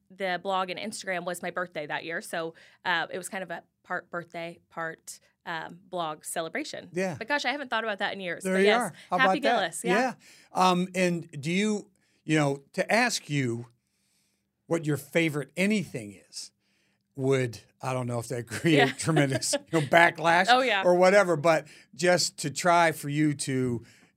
[0.09, 3.51] the blog and Instagram was my birthday that year, so uh, it was kind of
[3.51, 6.89] a part birthday, part um, blog celebration.
[6.93, 7.15] Yeah.
[7.17, 8.43] But gosh, I haven't thought about that in years.
[8.43, 8.93] There but you yes, are.
[9.09, 9.59] How Happy about that?
[9.59, 9.81] Gillis.
[9.83, 10.13] Yeah.
[10.53, 11.87] Um, and do you,
[12.23, 13.67] you know, to ask you
[14.67, 16.51] what your favorite anything is,
[17.19, 18.91] would I don't know if that create Yeah.
[18.97, 20.83] tremendous you know, backlash Oh, yeah.
[20.83, 23.51] or whatever, but just to try for you to,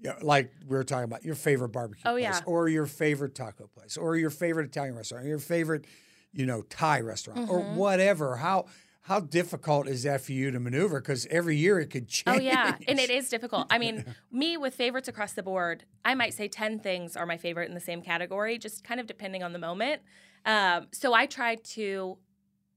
[0.00, 2.40] you know, like we were talking about, your favorite barbecue Oh, place, yeah.
[2.46, 5.84] or your favorite taco place, or your favorite Italian restaurant, or your favorite,
[6.32, 7.74] you know, Thai restaurant, or Mm-hmm.
[7.76, 8.36] whatever.
[8.36, 8.66] How
[9.06, 11.00] how difficult is that for you to maneuver?
[11.00, 12.36] Because every year it could change.
[12.36, 13.66] Oh yeah, and it is difficult.
[13.70, 17.36] I mean, me with favorites across the board, I might say ten things are my
[17.36, 20.02] favorite in the same category, just kind of depending on the moment.
[20.46, 22.18] Um, so I try to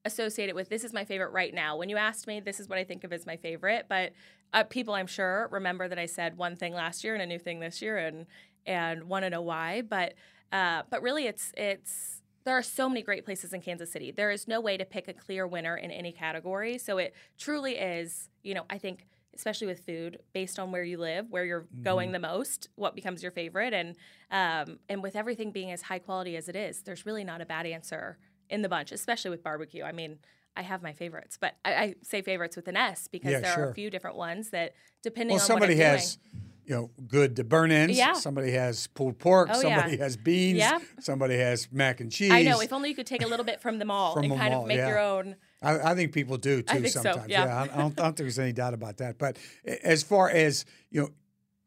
[0.05, 1.75] associate it with this is my favorite right now.
[1.75, 3.87] When you asked me, this is what I think of as my favorite.
[3.89, 4.13] But
[4.53, 7.39] uh, people, I'm sure, remember that I said one thing last year and a new
[7.39, 8.25] thing this year, and
[8.65, 9.81] and want to know why.
[9.81, 10.13] But
[10.53, 14.11] uh, but really, it's it's there are so many great places in Kansas City.
[14.11, 16.77] There is no way to pick a clear winner in any category.
[16.77, 20.97] So it truly is, you know, I think especially with food, based on where you
[20.97, 23.95] live, where you're going the most, what becomes your favorite, and
[24.31, 27.45] um, and with everything being as high quality as it is, there's really not a
[27.45, 28.17] bad answer
[28.49, 29.83] in the bunch, especially with barbecue.
[29.83, 30.19] I mean.
[30.57, 33.59] I have my favorites, but I, I say favorites with an S because Yeah, there
[33.59, 36.17] are a few different ones that, depending Well, on somebody has,
[36.65, 37.97] you know, good to burnt ends.
[37.97, 38.13] Yeah.
[38.13, 39.49] Somebody has pulled pork.
[39.51, 39.75] Oh, yeah.
[39.75, 40.59] somebody has beans.
[40.59, 40.79] Yeah.
[41.01, 42.31] Somebody has mac and cheese.
[42.31, 42.61] I know.
[42.61, 44.53] If only you could take a little bit from them all From and them kind
[44.53, 44.87] all, of make yeah.
[44.87, 45.35] your own.
[45.61, 47.29] I, I think people do too think so, sometimes.
[47.29, 47.43] yeah.
[47.43, 49.17] I, I, don't, I don't think there's any doubt about that.
[49.17, 49.37] But
[49.83, 51.09] as far as you know,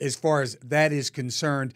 [0.01, 1.75] as far as that is concerned,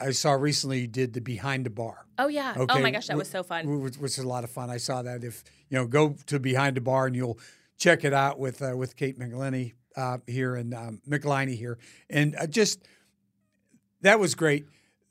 [0.00, 2.06] I saw recently you did the behind the bar.
[2.18, 2.54] Oh yeah.
[2.56, 3.80] Okay, oh my gosh, that was so fun.
[3.82, 4.70] Which, is a lot of fun.
[4.70, 5.24] I saw that.
[5.24, 7.38] If you know, go to behind the bar and you'll
[7.78, 11.78] check it out with uh, with Kate McLenny uh, here and um, McLiney here,
[12.10, 12.80] and uh, just
[14.02, 14.66] that was great.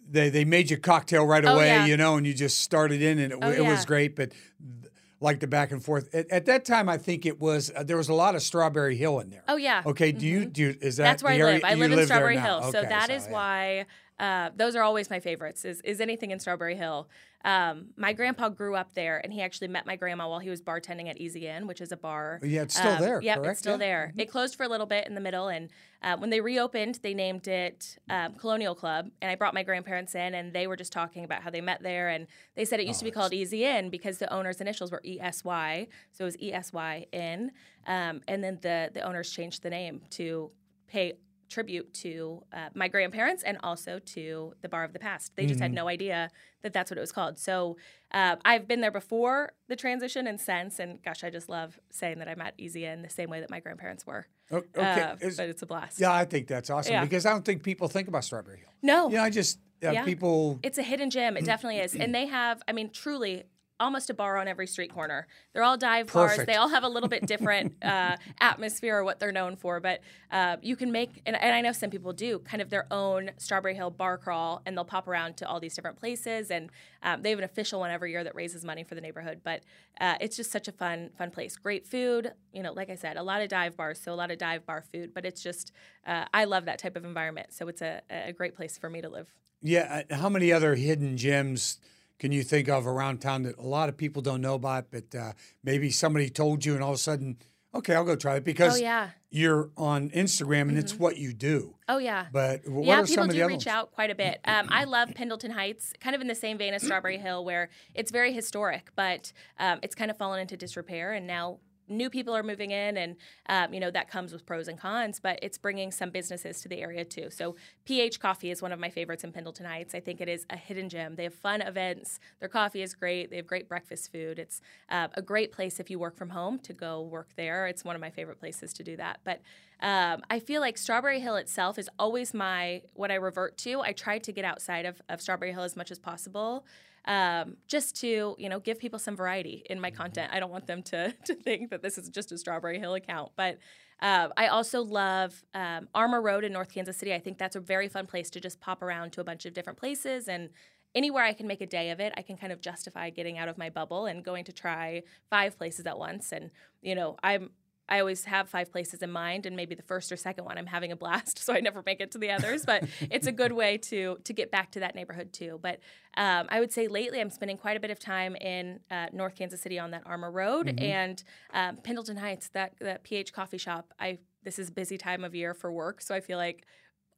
[0.10, 1.86] They they made you cocktail right Oh, away, yeah.
[1.86, 4.16] you know, and you just started in, and it, Oh, it was great.
[4.16, 7.72] But th- like the back and forth at, at that time, I think it was
[7.76, 9.44] uh, there was a lot of Strawberry Hill in there.
[9.48, 9.84] Oh yeah.
[9.86, 11.64] Okay, do you do you, is that That's where I area- live.
[11.64, 12.38] I you live in Strawberry?
[12.38, 13.32] Hill, so Okay, that is yeah.
[13.32, 13.86] why
[14.22, 15.66] uh, those are always my favorites.
[15.66, 17.10] Is is anything in Strawberry Hill?
[17.44, 20.62] Um, my grandpa grew up there, and he actually met my grandma while he was
[20.62, 22.40] bartending at Easy Inn, which is a bar.
[22.44, 23.52] Yeah, it's still Um, there, Yep, correct?
[23.52, 23.78] it's still Yeah.
[23.88, 24.14] there.
[24.16, 25.72] It closed for a little bit in the middle, and
[26.04, 29.10] uh, when they reopened, they named it um, Colonial Club.
[29.24, 31.82] And I brought my grandparents in, and they were just talking about how they met
[31.82, 34.62] there, and they said it used to Oh, be called Easy Inn because the owner's
[34.62, 37.52] initials were E S Y, so it was E S Y Inn.
[37.88, 40.52] Um, and then the the owners changed the name to
[40.88, 41.14] pay
[41.52, 45.36] tribute to uh, my grandparents and also to the Bar of the Past.
[45.36, 45.64] They just Mm-hmm.
[45.64, 46.30] had no idea
[46.64, 47.38] that that's what it was called.
[47.38, 47.78] So
[48.12, 52.20] uh, I've been there before the transition and since, and gosh, I just love saying
[52.20, 54.26] that I'm at Easy in the same way that my grandparents were.
[54.52, 56.00] Okay, Uh, is- but it's a blast.
[56.00, 57.04] yeah, I think that's awesome Yeah.
[57.04, 58.70] because I don't think people think about Strawberry Hill.
[58.82, 60.04] No, You know, I just Yeah.
[60.06, 60.60] people.
[60.64, 61.38] it's a hidden gem.
[61.38, 61.96] It definitely is.
[61.96, 63.44] And they have, I mean, truly
[63.82, 65.28] almost a bar on every street corner.
[65.54, 66.46] They're all dive bars.
[66.46, 69.80] They all have a little bit different uh, atmosphere or what they're known for.
[69.80, 72.86] But uh, you can make, and, and I know some people do, kind of their
[72.92, 76.52] own Strawberry Hill bar crawl, and they'll pop around to all these different places.
[76.52, 76.70] And
[77.04, 79.42] um, they have an official one every year that raises money for the neighborhood.
[79.44, 79.64] But
[80.00, 81.58] uh, it's just such a fun, fun place.
[81.58, 82.32] Great food.
[82.54, 84.66] You know, like I said, a lot of dive bars, so a lot of dive
[84.66, 85.14] bar food.
[85.14, 85.72] But it's just,
[86.06, 87.54] uh, I love that type of environment.
[87.54, 89.34] So it's a, a great place for me to live.
[89.64, 91.78] Yeah, uh, how many other hidden gems
[92.22, 95.16] can you think of around town that a lot of people don't know about, but
[95.16, 97.36] uh, maybe somebody told you and all of a sudden,
[97.74, 99.10] okay, I'll go try it because Oh, yeah.
[99.32, 101.78] you're on Instagram and it's what you do.
[101.90, 102.28] Oh, yeah.
[102.32, 103.66] But what yeah, are people some of do the other things?
[103.66, 103.76] We do reach ones?
[103.76, 104.40] out quite a bit.
[104.46, 107.70] Um, I love Pendleton Heights, kind of in the same vein as Strawberry Hill, where
[107.96, 112.36] it's very historic, but um, it's kind of fallen into disrepair, and now new people
[112.36, 113.16] are moving in, and
[113.48, 115.20] um, you know that comes with pros and cons.
[115.20, 117.30] But it's bringing some businesses to the area too.
[117.30, 119.96] So PH Coffee is one of my favorites in Pendleton Heights.
[119.96, 121.16] I think it is a hidden gem.
[121.16, 122.20] They have fun events.
[122.40, 123.30] Their coffee is great.
[123.30, 124.40] They have great breakfast food.
[124.40, 127.68] It's uh, a great place if you work from home to go work there.
[127.68, 129.20] It's one of my favorite places to do that.
[129.24, 129.42] But
[129.82, 133.82] um, I feel like Strawberry Hill itself is always my what I revert to.
[133.82, 136.66] I try to get outside of, of Strawberry Hill as much as possible,
[137.06, 140.32] um, just to you know give people some variety in my content.
[140.34, 143.32] I don't want them to to think that this is just a Strawberry Hill account,
[143.36, 143.58] but.
[144.04, 147.14] Uh, I also love um, Armour Road in North Kansas City.
[147.14, 149.54] I think that's a very fun place to just pop around to a bunch of
[149.54, 150.50] different places and
[150.96, 153.48] anywhere I can make a day of it, I can kind of justify getting out
[153.48, 156.32] of my bubble and going to try five places at once.
[156.32, 157.52] And you know, I'm
[157.92, 160.66] I always have five places in mind, and maybe the first or second one I'm
[160.66, 162.66] having a blast, so I never make it to the others.
[162.66, 165.60] But it's a good way to to get back to that neighborhood too.
[165.62, 165.80] But
[166.16, 169.36] um, I would say lately I'm spending quite a bit of time in uh, North
[169.36, 171.22] Kansas City on that Armour Road and
[171.54, 173.94] um, Pendleton Heights, that that PH Coffee Shop.
[174.00, 176.66] I this is busy time of year for work, so I feel like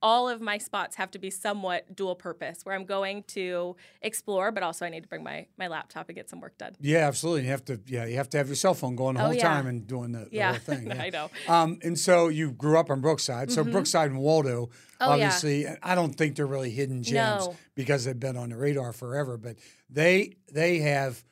[0.03, 4.51] all of my spots have to be somewhat dual purpose where I'm going to explore,
[4.51, 6.75] but also I need to bring my, my laptop and get some work done.
[6.81, 7.43] Yeah, absolutely.
[7.45, 9.33] You have to yeah, you have to have your cell phone going the Oh, whole
[9.33, 9.41] yeah.
[9.47, 10.87] time and doing the, the Yeah, whole thing.
[10.87, 11.01] Yeah.
[11.01, 11.31] I know.
[11.47, 13.49] Um, and so you grew up on Brookside.
[13.49, 17.55] So Brookside and Waldo, Oh, obviously, I don't think they're really hidden gems No.
[17.73, 19.55] because they've been on the radar forever, but
[19.89, 21.23] they they have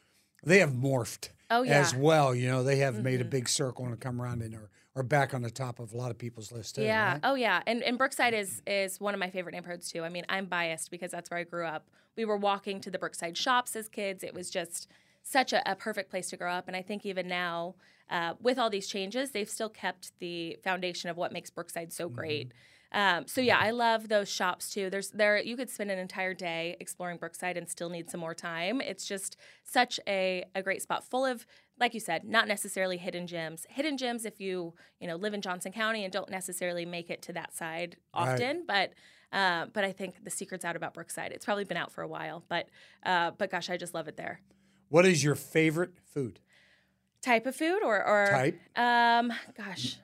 [0.45, 1.73] they have morphed Oh, yeah.
[1.73, 1.81] Mm-hmm.
[1.83, 2.33] as well.
[2.33, 5.33] You know, they have made a big circle and come around and are, are back
[5.33, 6.83] on the top of a lot of people's lists too.
[6.83, 7.13] Yeah.
[7.13, 7.19] right?
[7.23, 7.61] Oh yeah.
[7.65, 10.03] And and Brookside is is one of my favorite neighborhoods too.
[10.03, 11.87] I mean, I'm biased because that's where I grew up.
[12.17, 14.23] We were walking to the Brookside shops as kids.
[14.23, 14.87] It was just
[15.23, 16.67] such a, a perfect place to grow up.
[16.67, 17.75] And I think even now,
[18.09, 22.09] uh, with all these changes, they've still kept the foundation of what makes Brookside so
[22.09, 22.51] great.
[22.93, 24.89] Um, so yeah, I love those shops too.
[24.89, 28.33] There's there you could spend an entire day exploring Brookside and still need some more
[28.33, 28.81] time.
[28.81, 31.45] It's just such a, a great spot full of
[31.79, 33.65] like you said, not necessarily hidden gems.
[33.69, 37.21] Hidden gems if you, you know, live in Johnson County and don't necessarily make it
[37.23, 38.33] to that side Right.
[38.33, 38.91] often, but
[39.33, 41.31] uh, but I think the secret's out about Brookside.
[41.31, 42.67] It's probably been out for a while, but
[43.03, 44.41] uh, but gosh, I just love it there.
[44.89, 46.39] What is your favorite food?
[47.21, 48.59] Type of food or or Type.
[48.75, 49.95] Um, gosh,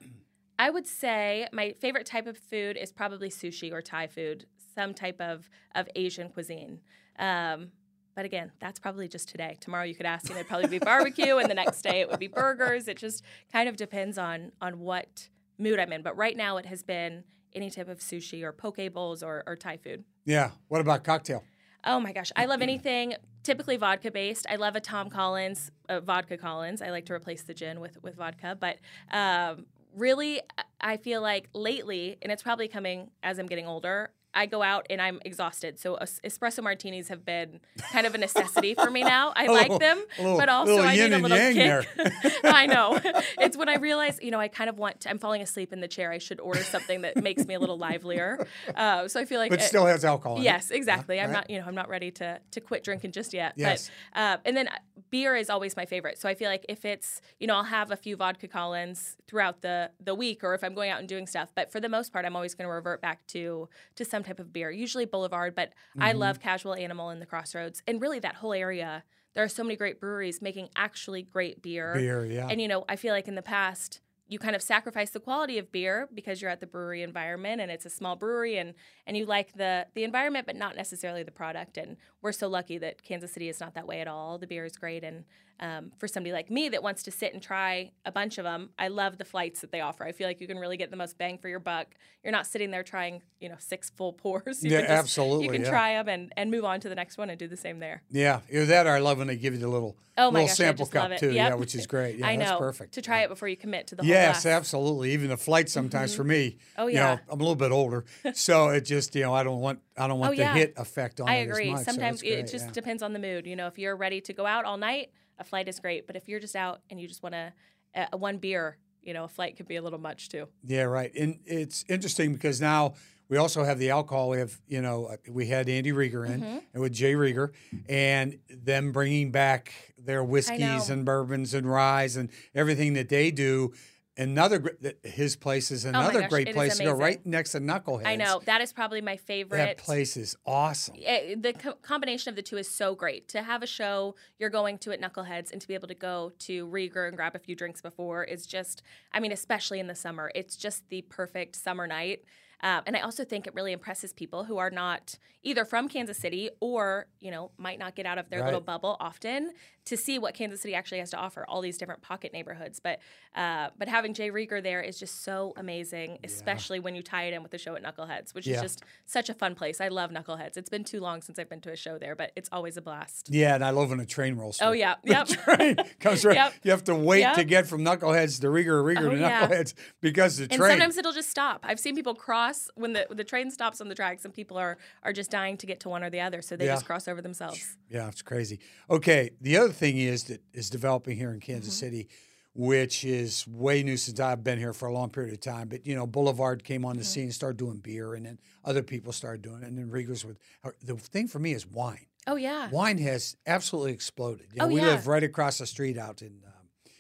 [0.60, 4.93] I would say my favorite type of food is probably sushi or Thai food, some
[4.93, 6.80] type of of Asian cuisine.
[7.20, 7.72] Um,
[8.15, 9.58] but again, that's probably just today.
[9.60, 12.20] Tomorrow you could ask, and it'd probably be barbecue, and the next day it would
[12.20, 12.88] be burgers.
[12.88, 16.02] It just kind of depends on on what mood I'm in.
[16.02, 19.56] But right now, it has been any type of sushi or poke bowls or, or
[19.56, 20.04] Thai food.
[20.26, 20.52] Yeah.
[20.67, 21.43] What about cocktail?
[21.84, 24.46] Oh my gosh, I love anything typically vodka based.
[24.50, 26.82] I love a Tom Collins, uh, vodka Collins.
[26.82, 28.78] I like to replace the gin with with vodka, but
[29.12, 30.41] um, really,
[30.82, 34.12] I feel like lately, and it's probably coming as I'm getting older.
[34.34, 35.80] I go out and I'm exhausted.
[35.80, 37.60] So espresso martinis have been
[37.91, 39.34] kind of a necessity for me now.
[39.36, 41.56] I like little- them, little- but also I need a little kick.
[41.56, 41.84] there.
[42.43, 43.00] I know.
[43.39, 45.02] It's when I realize, you know, I kind of want.
[45.02, 46.12] To, I'm falling asleep in the chair.
[46.12, 48.45] I should order something that makes me a little livelier.
[48.76, 50.39] Uh, so I feel like But it- still has alcohol.
[50.39, 51.19] Yes, exactly.
[51.19, 51.34] I'm right.
[51.38, 53.54] not, you know, I'm not ready to to quit drinking just yet.
[53.56, 53.89] Yes.
[54.13, 54.69] But uh, and then
[55.10, 56.18] beer is always my favorite.
[56.18, 59.62] So I feel like if it's, you know, I'll have a few vodka Collins throughout
[59.62, 61.52] the the week, or if I'm going out and doing stuff.
[61.56, 64.40] But for the most part, I'm always going to revert back to to some type
[64.40, 64.72] of beer.
[64.72, 66.20] Usually Boulevard, but I Mm-hmm.
[66.20, 69.04] love Casual Animal in the Crossroads, and really that whole area.
[69.34, 71.94] There are so many great breweries making actually great beer.
[71.94, 72.48] Beer, yeah.
[72.50, 75.58] And you know, I feel like in the past you kind of sacrifice the quality
[75.58, 78.74] of beer because you're at the brewery environment and it's a small brewery and
[79.06, 82.78] and you like the the environment but not necessarily the product and we're so lucky
[82.78, 84.38] that Kansas City is not that way at all.
[84.38, 85.24] The beer is great and
[85.60, 88.70] um, for somebody like me that wants to sit and try a bunch of them,
[88.78, 90.04] I love the flights that they offer.
[90.04, 91.88] I feel like you can really get the most bang for your buck.
[92.24, 94.63] You're not sitting there trying, you know, six full pours.
[94.63, 95.70] You Yeah, can just- absolutely, You can yeah.
[95.70, 98.04] try them and, and move on to the next one and do the same there.
[98.10, 100.48] Yeah, either that or I love when they give you the little Oh my little
[100.48, 101.32] gosh, sample cup too.
[101.32, 102.17] Yeah, which is great.
[102.17, 102.46] Yeah, I know.
[102.46, 102.93] that's perfect.
[102.96, 103.26] To try Yeah.
[103.26, 105.12] it before you commit to the whole Yes, absolutely.
[105.13, 106.58] Even the flight sometimes for me.
[106.78, 107.15] Oh, You yeah.
[107.15, 110.08] know, I'm a little bit older, so it just you know I don't want I
[110.08, 111.72] don't want Oh, the hit effect on I agree.
[111.72, 113.46] much, Sometimes that's it just depends on the mood.
[113.48, 116.08] You know, if you're ready to go out all night, a flight is great.
[116.08, 117.54] But if you're just out and you just want to
[117.95, 120.47] uh, one beer, you know, a flight could be a little much too.
[120.65, 121.12] Yeah, right.
[121.15, 122.93] And it's interesting because now
[123.30, 124.30] we also have the alcohol.
[124.30, 126.58] We have, you know, uh, we had Andy Rieger in Mm-hmm.
[126.73, 127.13] and with J.
[127.13, 127.52] Rieger
[127.89, 133.73] and them bringing back their whiskeys and bourbons and ryes and everything that they do.
[134.18, 138.08] Another, his place is my another gosh, great place to go right next to Knuckleheads.
[138.08, 139.58] I know that is probably my favorite.
[139.58, 140.96] That place is awesome.
[141.04, 143.28] Eh, the co- combination of the two is so great.
[143.30, 146.32] To have a show you're going to at Knuckleheads and to be able to go
[146.40, 149.96] to Rieger and grab a few drinks before is just, I mean, especially in the
[149.96, 152.24] summer, it's just the perfect summer night.
[152.62, 156.17] Um, and I also think it really impresses people who are not either from Kansas
[156.17, 159.52] City or, you know, might not get out of their little bubble often
[159.86, 162.80] to see what Kansas City actually has to offer, all these different pocket neighborhoods.
[162.82, 163.00] But
[163.36, 164.32] uh, but having J.
[164.32, 167.76] Rieger there is just so amazing, especially when you tie it in with the show
[167.76, 168.56] at Knuckleheads, which Yeah.
[168.56, 169.80] is just such a fun place.
[169.80, 170.58] I love Knuckleheads.
[170.58, 172.82] It's been too long since I've been to a show there, but it's always a
[172.82, 173.30] blast.
[173.30, 174.58] Yeah, and I love when a train rolls.
[174.62, 174.80] Oh through.
[174.80, 175.28] yeah, The yep.
[175.28, 176.36] train comes right.
[176.36, 176.54] Yep.
[176.63, 179.48] You have to wait to get from Knuckleheads to Rieger, Rieger Oh, to yeah.
[179.48, 180.62] Knuckleheads because the train.
[180.62, 181.62] And sometimes it'll just stop.
[181.63, 184.78] I've seen people cross when the the train stops on the tracks, and people are
[185.04, 186.74] are just dying to get to one or the other, so they Yeah.
[186.76, 187.78] just cross over themselves.
[187.90, 188.60] Yeah, it's crazy.
[188.90, 191.86] Okay, the other thing is that is developing here in Kansas Mm-hmm.
[191.86, 192.10] City,
[192.54, 195.68] which is way new since I've been here for a long period of time.
[195.70, 197.08] But you know, Boulevard came on the Mm-hmm.
[197.08, 200.38] scene, started doing beer, and then other people started doing it, and then Rieger's with.
[200.64, 202.08] uh, The thing for me is wine.
[202.30, 204.48] Oh yeah, Wine has absolutely exploded.
[204.54, 204.88] You know, Oh, we yeah.
[204.88, 206.42] live right across the street out in.
[206.46, 206.54] Um,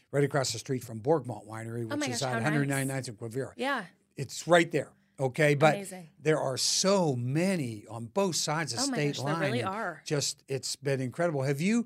[0.09, 2.87] Right across the street from Borgmont Winery, which Oh my is gosh, on how 199th
[2.87, 3.07] nice.
[3.09, 3.51] and Quivira.
[3.57, 3.83] yeah.
[4.15, 4.93] It's right there.
[5.19, 6.09] Okay, but Amazing.
[6.21, 9.41] there are so many on both sides of Oh my state gosh, there line.
[9.41, 10.01] really are.
[10.05, 11.41] Just it's been incredible.
[11.41, 11.85] Have you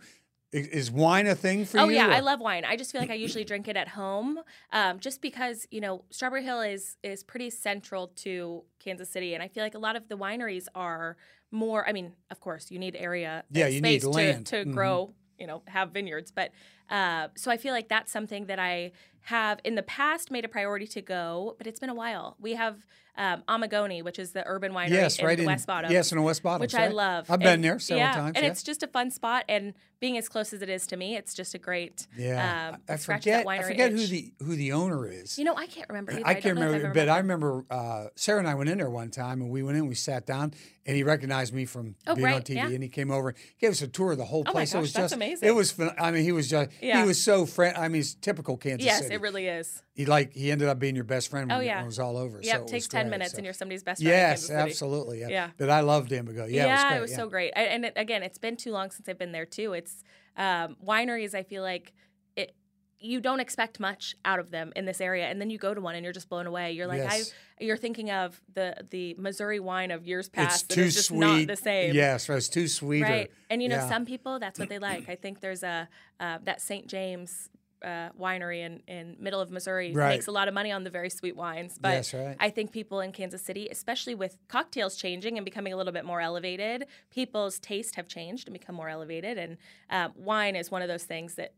[0.53, 1.91] Is, wine a thing for Oh you?
[1.97, 2.65] Oh yeah, I love wine.
[2.65, 4.39] I just feel like I usually drink it at home,
[4.73, 9.41] um, just because you know Strawberry Hill is is pretty central to Kansas City, and
[9.41, 11.15] I feel like a lot of the wineries are
[11.51, 11.87] more.
[11.87, 14.47] I mean, of course, you need area, Yeah, and you need land.
[14.47, 14.73] to, to Mhm.
[14.73, 15.13] grow.
[15.39, 16.51] You know, have vineyards, but
[16.89, 18.91] uh, so I feel like that's something that I
[19.23, 22.35] have in the past made a priority to go, but it's been a while.
[22.39, 22.85] We have
[23.17, 25.91] um, Amigoni, which is the urban winery Yes, in right in West Bottom.
[25.91, 27.29] Yes, in the West Bottom, which I love.
[27.29, 28.33] I've been there several yeah, times.
[28.35, 28.51] and yeah.
[28.51, 29.43] it's just a fun spot.
[29.49, 32.07] And being as close as it is to me, it's just a great.
[32.17, 32.71] yeah.
[32.73, 33.47] um, I scratch forget.
[33.47, 35.37] I forget who the who the owner is.
[35.37, 36.25] You know, I can't remember either.
[36.25, 39.41] I can't remember, but I remember uh, Sarah and I went in there one time,
[39.41, 40.53] and we went in, we sat down,
[40.85, 42.67] and he recognized me from Oh, being on TV, yeah.
[42.69, 44.71] and he came over, gave us a tour of the whole Oh my place.
[44.71, 45.47] it gosh, was that's just amazing.
[45.47, 47.01] It was, I mean, he was just, Yeah.
[47.01, 47.77] he was so friend.
[47.77, 49.10] I mean, he's typical Kansas Yes, City.
[49.11, 49.81] It really is.
[49.93, 51.81] he like he ended up being your best friend when, Oh, it- yeah.
[51.83, 52.39] it was all over.
[52.41, 53.37] Yep, so it takes ten great, minutes so.
[53.37, 54.15] and you're somebody's best friend.
[54.15, 55.19] Yes, absolutely.
[55.21, 55.29] Yeah.
[55.29, 55.49] Yeah.
[55.57, 56.45] But I loved Indigo.
[56.45, 56.89] Yeah, it was great.
[56.91, 57.17] Yeah, it was yeah.
[57.17, 57.53] so great.
[57.55, 59.73] I, and it, again, it's been too long since I've been there too.
[59.73, 60.03] It's
[60.37, 61.35] um, wineries.
[61.35, 61.93] I feel like
[62.35, 62.55] it.
[63.03, 65.81] You don't expect much out of them in this area, and then you go to
[65.81, 66.73] one and you're just blown away.
[66.73, 67.33] You're like, Yes.
[67.59, 67.63] I.
[67.63, 70.65] You're thinking of the the Missouri wine of years past.
[70.65, 71.19] It's too it's just sweet.
[71.19, 71.93] not the same.
[71.93, 73.03] Yes, right, it's too sweet.
[73.03, 73.31] Right.
[73.51, 73.87] And you know, yeah.
[73.89, 75.07] some people that's what they like.
[75.09, 75.87] I think there's a
[76.19, 76.87] uh, that St.
[76.87, 77.49] James
[77.83, 80.09] uh, winery in in middle of Missouri Right.
[80.09, 81.77] makes a lot of money on the very sweet wines.
[81.79, 82.35] But right.
[82.39, 86.05] I think people in Kansas City, especially with cocktails changing and becoming a little bit
[86.05, 89.37] more elevated, people's taste have changed and become more elevated.
[89.37, 89.57] And
[89.89, 91.53] uh, wine is one of those things that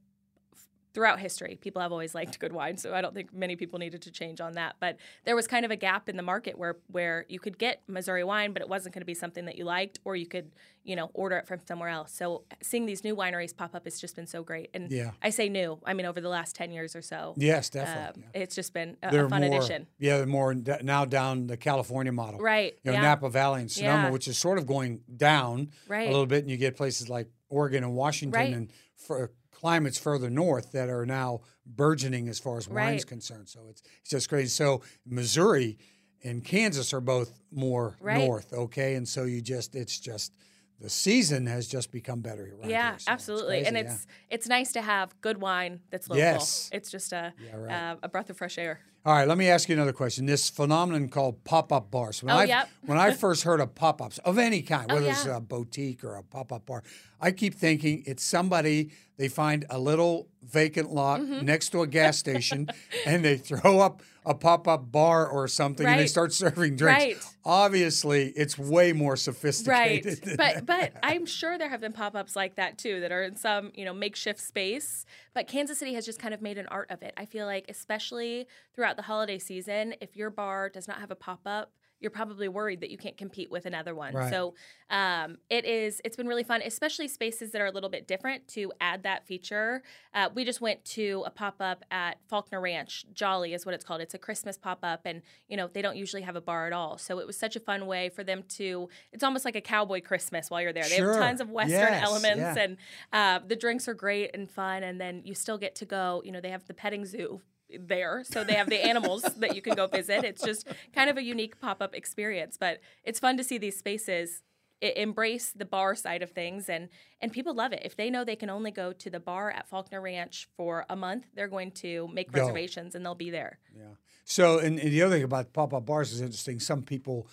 [0.94, 2.78] throughout history, people have always liked good wine.
[2.78, 4.76] So I don't think many people needed to change on that.
[4.80, 7.82] But there was kind of a gap in the market where where you could get
[7.88, 10.52] Missouri wine, but it wasn't going to be something that you liked, or you could
[10.86, 12.12] you know order it from somewhere else.
[12.14, 14.70] So seeing these new wineries pop up has just been so great.
[14.74, 15.12] And Yeah.
[15.22, 17.34] I say new, I mean over the last ten years or so.
[17.38, 18.24] Yes, um, definitely.
[18.36, 18.42] yeah.
[18.42, 19.88] It's just been a, They're a fun more, addition.
[19.98, 22.40] Yeah, they're more now down the California model.
[22.40, 22.78] Right.
[22.84, 23.02] You know, yeah.
[23.04, 26.08] Napa Valley and Sonoma, which is sort of going down Right.
[26.08, 28.54] a little bit, and you get places like Oregon and Washington Right.
[28.54, 33.08] and for climates further north that are now burgeoning as far as wine Right.
[33.08, 33.48] concerned.
[33.50, 34.50] So it's it's just crazy.
[34.50, 35.78] So Missouri
[36.24, 38.18] and Kansas are both more Right.
[38.26, 40.34] north, okay, and so you just it's just
[40.80, 42.90] the season has just become better yeah, here.
[42.92, 43.94] so it's absolutely, and crazy, yeah.
[43.94, 46.20] it's it's nice to have good wine that's local.
[46.20, 46.70] Yes.
[46.74, 47.92] It's just a Yeah, right.
[47.92, 48.80] uh, a breath of fresh air.
[49.06, 50.26] All right, let me ask you another question.
[50.26, 52.24] This phenomenon called pop-up bars.
[52.24, 52.70] When Oh, I yep.
[52.86, 56.16] when I first heard of pop-ups of any kind, Oh, whether it's a boutique or
[56.16, 56.84] a pop-up bar,
[57.24, 61.46] I keep thinking it's somebody they find a little vacant lot Mm-hmm.
[61.46, 62.68] next to a gas station
[63.06, 67.04] and they throw up a pop-up bar or something and they start serving drinks.
[67.04, 67.18] Right.
[67.46, 70.22] Obviously, it's way more Right, sophisticated.
[70.24, 70.66] than but that.
[70.66, 73.86] but I'm sure there have been pop-ups like that too that are in some you
[73.86, 75.06] know makeshift space.
[75.34, 77.14] But Kansas City has just kind of made an art of it.
[77.18, 81.16] I feel like, especially throughout the holiday season, if your bar does not have a
[81.16, 81.72] pop-up,
[82.04, 84.14] you're probably worried that you can't compete with another one.
[84.14, 84.30] Right.
[84.30, 84.54] So
[84.90, 86.02] um, it is.
[86.06, 89.26] It's been really fun, especially spaces that are a little bit different to add that
[89.26, 89.82] feature.
[90.14, 93.06] Uh, we just went to a pop-up at Faulkner Ranch.
[93.14, 94.02] Jolly is what it's called.
[94.02, 96.98] It's a Christmas pop-up, and you know they don't usually have a bar at all.
[96.98, 98.90] So it was such a fun way for them to.
[99.14, 100.84] It's almost like a cowboy Christmas while you're there.
[100.84, 101.14] They Sure.
[101.14, 102.64] have tons of Western Yes, elements, yeah.
[102.64, 102.78] and
[103.14, 104.84] uh, the drinks are great and fun.
[104.84, 106.22] And then you still get to go.
[106.26, 107.42] You know they have the petting zoo
[107.80, 108.24] there.
[108.26, 110.24] So they have the animals that you can go visit.
[110.24, 113.78] It's just kind of a unique pop up experience, but it's fun to see these
[113.78, 114.42] spaces
[114.82, 116.90] embrace the bar side of things and
[117.22, 117.82] and people love it.
[117.86, 120.96] If they know they can only go to the bar at Faulkner Ranch for a
[120.98, 122.42] month, they're going to make Go.
[122.42, 123.60] reservations and they'll be there.
[123.74, 123.84] Yeah.
[124.26, 126.60] So, and, and the other thing about pop-up bars is interesting.
[126.60, 127.28] Some people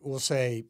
[0.00, 0.64] will say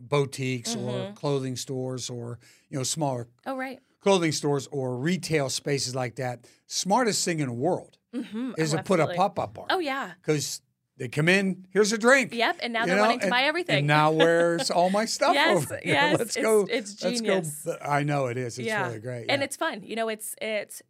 [0.00, 1.14] boutiques or Mm-hmm.
[1.14, 2.38] clothing stores or
[2.68, 3.80] you know smaller Oh right.
[4.04, 6.46] Clothing stores or retail spaces like that.
[6.68, 8.52] Smartest thing in the world Mm-hmm.
[8.58, 10.12] is to put a pop-up bar Oh yeah.
[10.22, 10.60] because
[10.98, 11.66] they come in.
[11.72, 12.32] Here's a drink.
[12.32, 12.58] Yep.
[12.62, 13.78] And now they're know, wanting to and- buy everything.
[13.78, 15.80] And now where's all my stuff Yes, over?
[15.84, 16.60] Yes, let's it's- go.
[16.70, 17.62] it's let's genius.
[17.64, 17.76] go.
[17.82, 18.56] I know it is.
[18.56, 18.86] It's yeah.
[18.86, 19.26] really great.
[19.28, 19.82] And it's fun.
[19.82, 20.80] You know, it's it's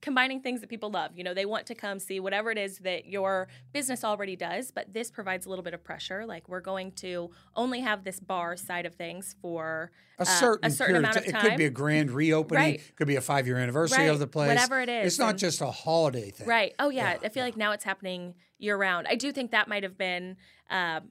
[0.00, 1.12] combining things that people love.
[1.16, 4.70] You know, they want to come see whatever it is that your business already does,
[4.70, 6.24] but this provides a little bit of pressure.
[6.26, 10.66] Like we're going to only have this bar side of things for a uh, certain,
[10.66, 11.04] a certain period.
[11.04, 11.46] amount of time.
[11.46, 12.62] It could be a grand reopening.
[12.62, 12.92] Right.
[12.96, 14.10] Could be a five-year anniversary Right.
[14.10, 14.48] of the place.
[14.48, 16.46] Whatever it is, It's not and- just a holiday thing.
[16.46, 16.74] Right.
[16.78, 17.12] Oh yeah.
[17.12, 19.06] Yeah, I feel like now it's happening year round.
[19.08, 20.36] I do think that might have been,
[20.68, 21.08] um,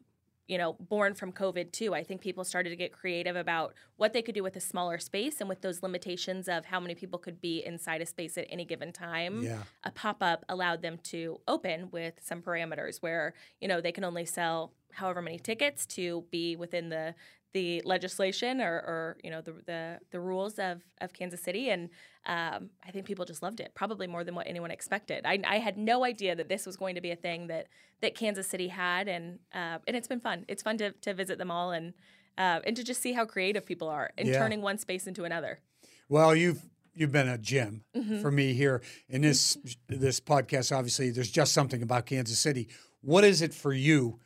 [0.50, 1.94] you know, born from COVID too.
[1.94, 4.98] I think people started to get creative about what they could do with a smaller
[4.98, 8.48] space and with those limitations of how many people could be inside a space at
[8.50, 9.44] any given time.
[9.44, 9.62] Yeah.
[9.84, 14.04] A pop up allowed them to open with some parameters where you know they can
[14.04, 17.14] only sell however many tickets to be within the
[17.54, 21.90] the legislation or, or you know the, the the rules of of Kansas City, and
[22.26, 25.26] um, I think people just loved it, probably more than what anyone expected.
[25.26, 27.68] I, I had no idea that this was going to be a thing that
[28.02, 30.46] that Kansas City had, and uh, and it's been fun.
[30.48, 31.94] It's fun to to visit them all and
[32.38, 34.38] uh, and to just see how creative people are in Yeah.
[34.40, 35.60] turning one space into another.
[36.08, 36.62] Well, you've
[36.94, 38.22] you've been a gem Mm-hmm.
[38.22, 40.76] for me here in this this podcast.
[40.76, 42.68] Obviously, there's just something about Kansas City.
[43.02, 44.20] What is it for you?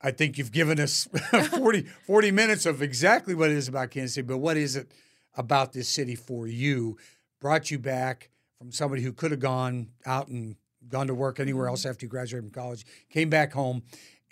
[0.00, 1.08] I think you've given us
[1.50, 4.92] 40, 40 minutes of exactly what it is about Kansas City, but what is it
[5.34, 6.96] about this city for you?
[7.40, 10.56] Brought you back from somebody who could have gone out and
[10.88, 11.90] gone to work anywhere else mm-hmm.
[11.90, 13.82] after you graduated from college, came back home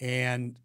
[0.00, 0.58] and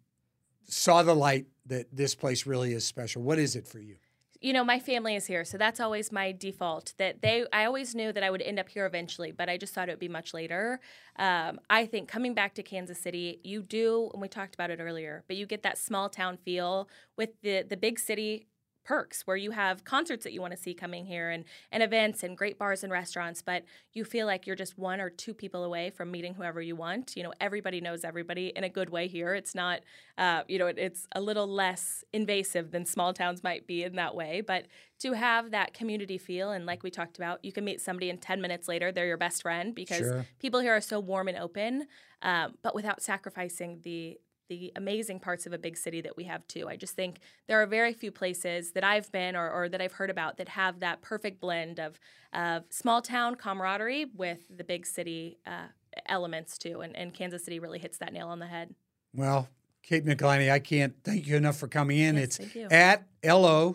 [0.66, 3.22] saw the light that this place really is special.
[3.22, 3.96] What is it for you?
[4.40, 7.94] You know my family is here so that's always my default that they i always
[7.94, 10.08] knew that i would end up here eventually but i just thought it would be
[10.08, 10.80] much later.
[11.16, 14.80] Um, i think coming back to kansas city you do and we talked about it
[14.80, 18.46] earlier but you get that small town feel with the the big city
[18.90, 22.24] perks where you have concerts that you want to see coming here and, and events
[22.24, 23.62] and great bars and restaurants but
[23.92, 27.12] you feel like you're just one or two people away from meeting whoever you want
[27.16, 29.78] you know everybody knows everybody in a good way here it's not
[30.18, 33.94] uh, you know it, it's a little less invasive than small towns might be in
[33.94, 34.66] that way but
[34.98, 38.20] to have that community feel and like we talked about you can meet somebody and
[38.20, 40.26] 10 minutes later they're your best friend because Sure.
[40.40, 41.86] people here are so warm and open
[42.22, 44.18] um, but without sacrificing the
[44.50, 46.68] the amazing parts of a big city that we have too.
[46.68, 49.92] I just think there are very few places that I've been or, or that I've
[49.92, 51.98] heard about that have that perfect blend of
[52.34, 55.68] of small town camaraderie with the big city uh,
[56.06, 56.80] elements too.
[56.80, 58.74] And, and Kansas City really hits that nail on the head.
[59.14, 59.48] Well,
[59.82, 62.16] Kate McLiney, I can't thank you enough for coming in.
[62.16, 63.74] Yes, it's at lo.kc.al.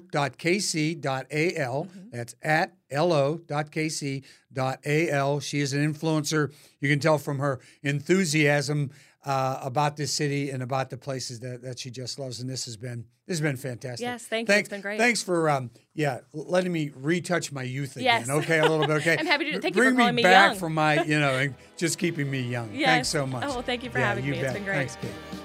[1.04, 2.10] Mm-hmm.
[2.12, 4.20] That's at lo.kc.al.
[5.40, 6.54] She is an influencer.
[6.80, 8.92] You can tell from her enthusiasm
[9.26, 12.40] uh, about this city and about the places that, that she just loves.
[12.40, 14.04] And this has been this has been fantastic.
[14.06, 14.54] Yes, thank you.
[14.54, 15.00] thanks, It's been great.
[15.00, 18.26] Thanks for um, yeah letting me retouch my youth again.
[18.26, 18.30] Yes.
[18.30, 18.92] Okay, a little bit.
[18.98, 20.60] Okay, I'm happy to- thank you for calling me me back young.
[20.60, 22.70] from my you know and just keeping me young.
[22.74, 22.88] Yes.
[22.88, 23.44] Thanks so much.
[23.46, 24.40] Oh, well, thank you for Yeah, having you me.
[24.40, 24.76] It's been great.
[24.92, 25.42] Thanks, Kate.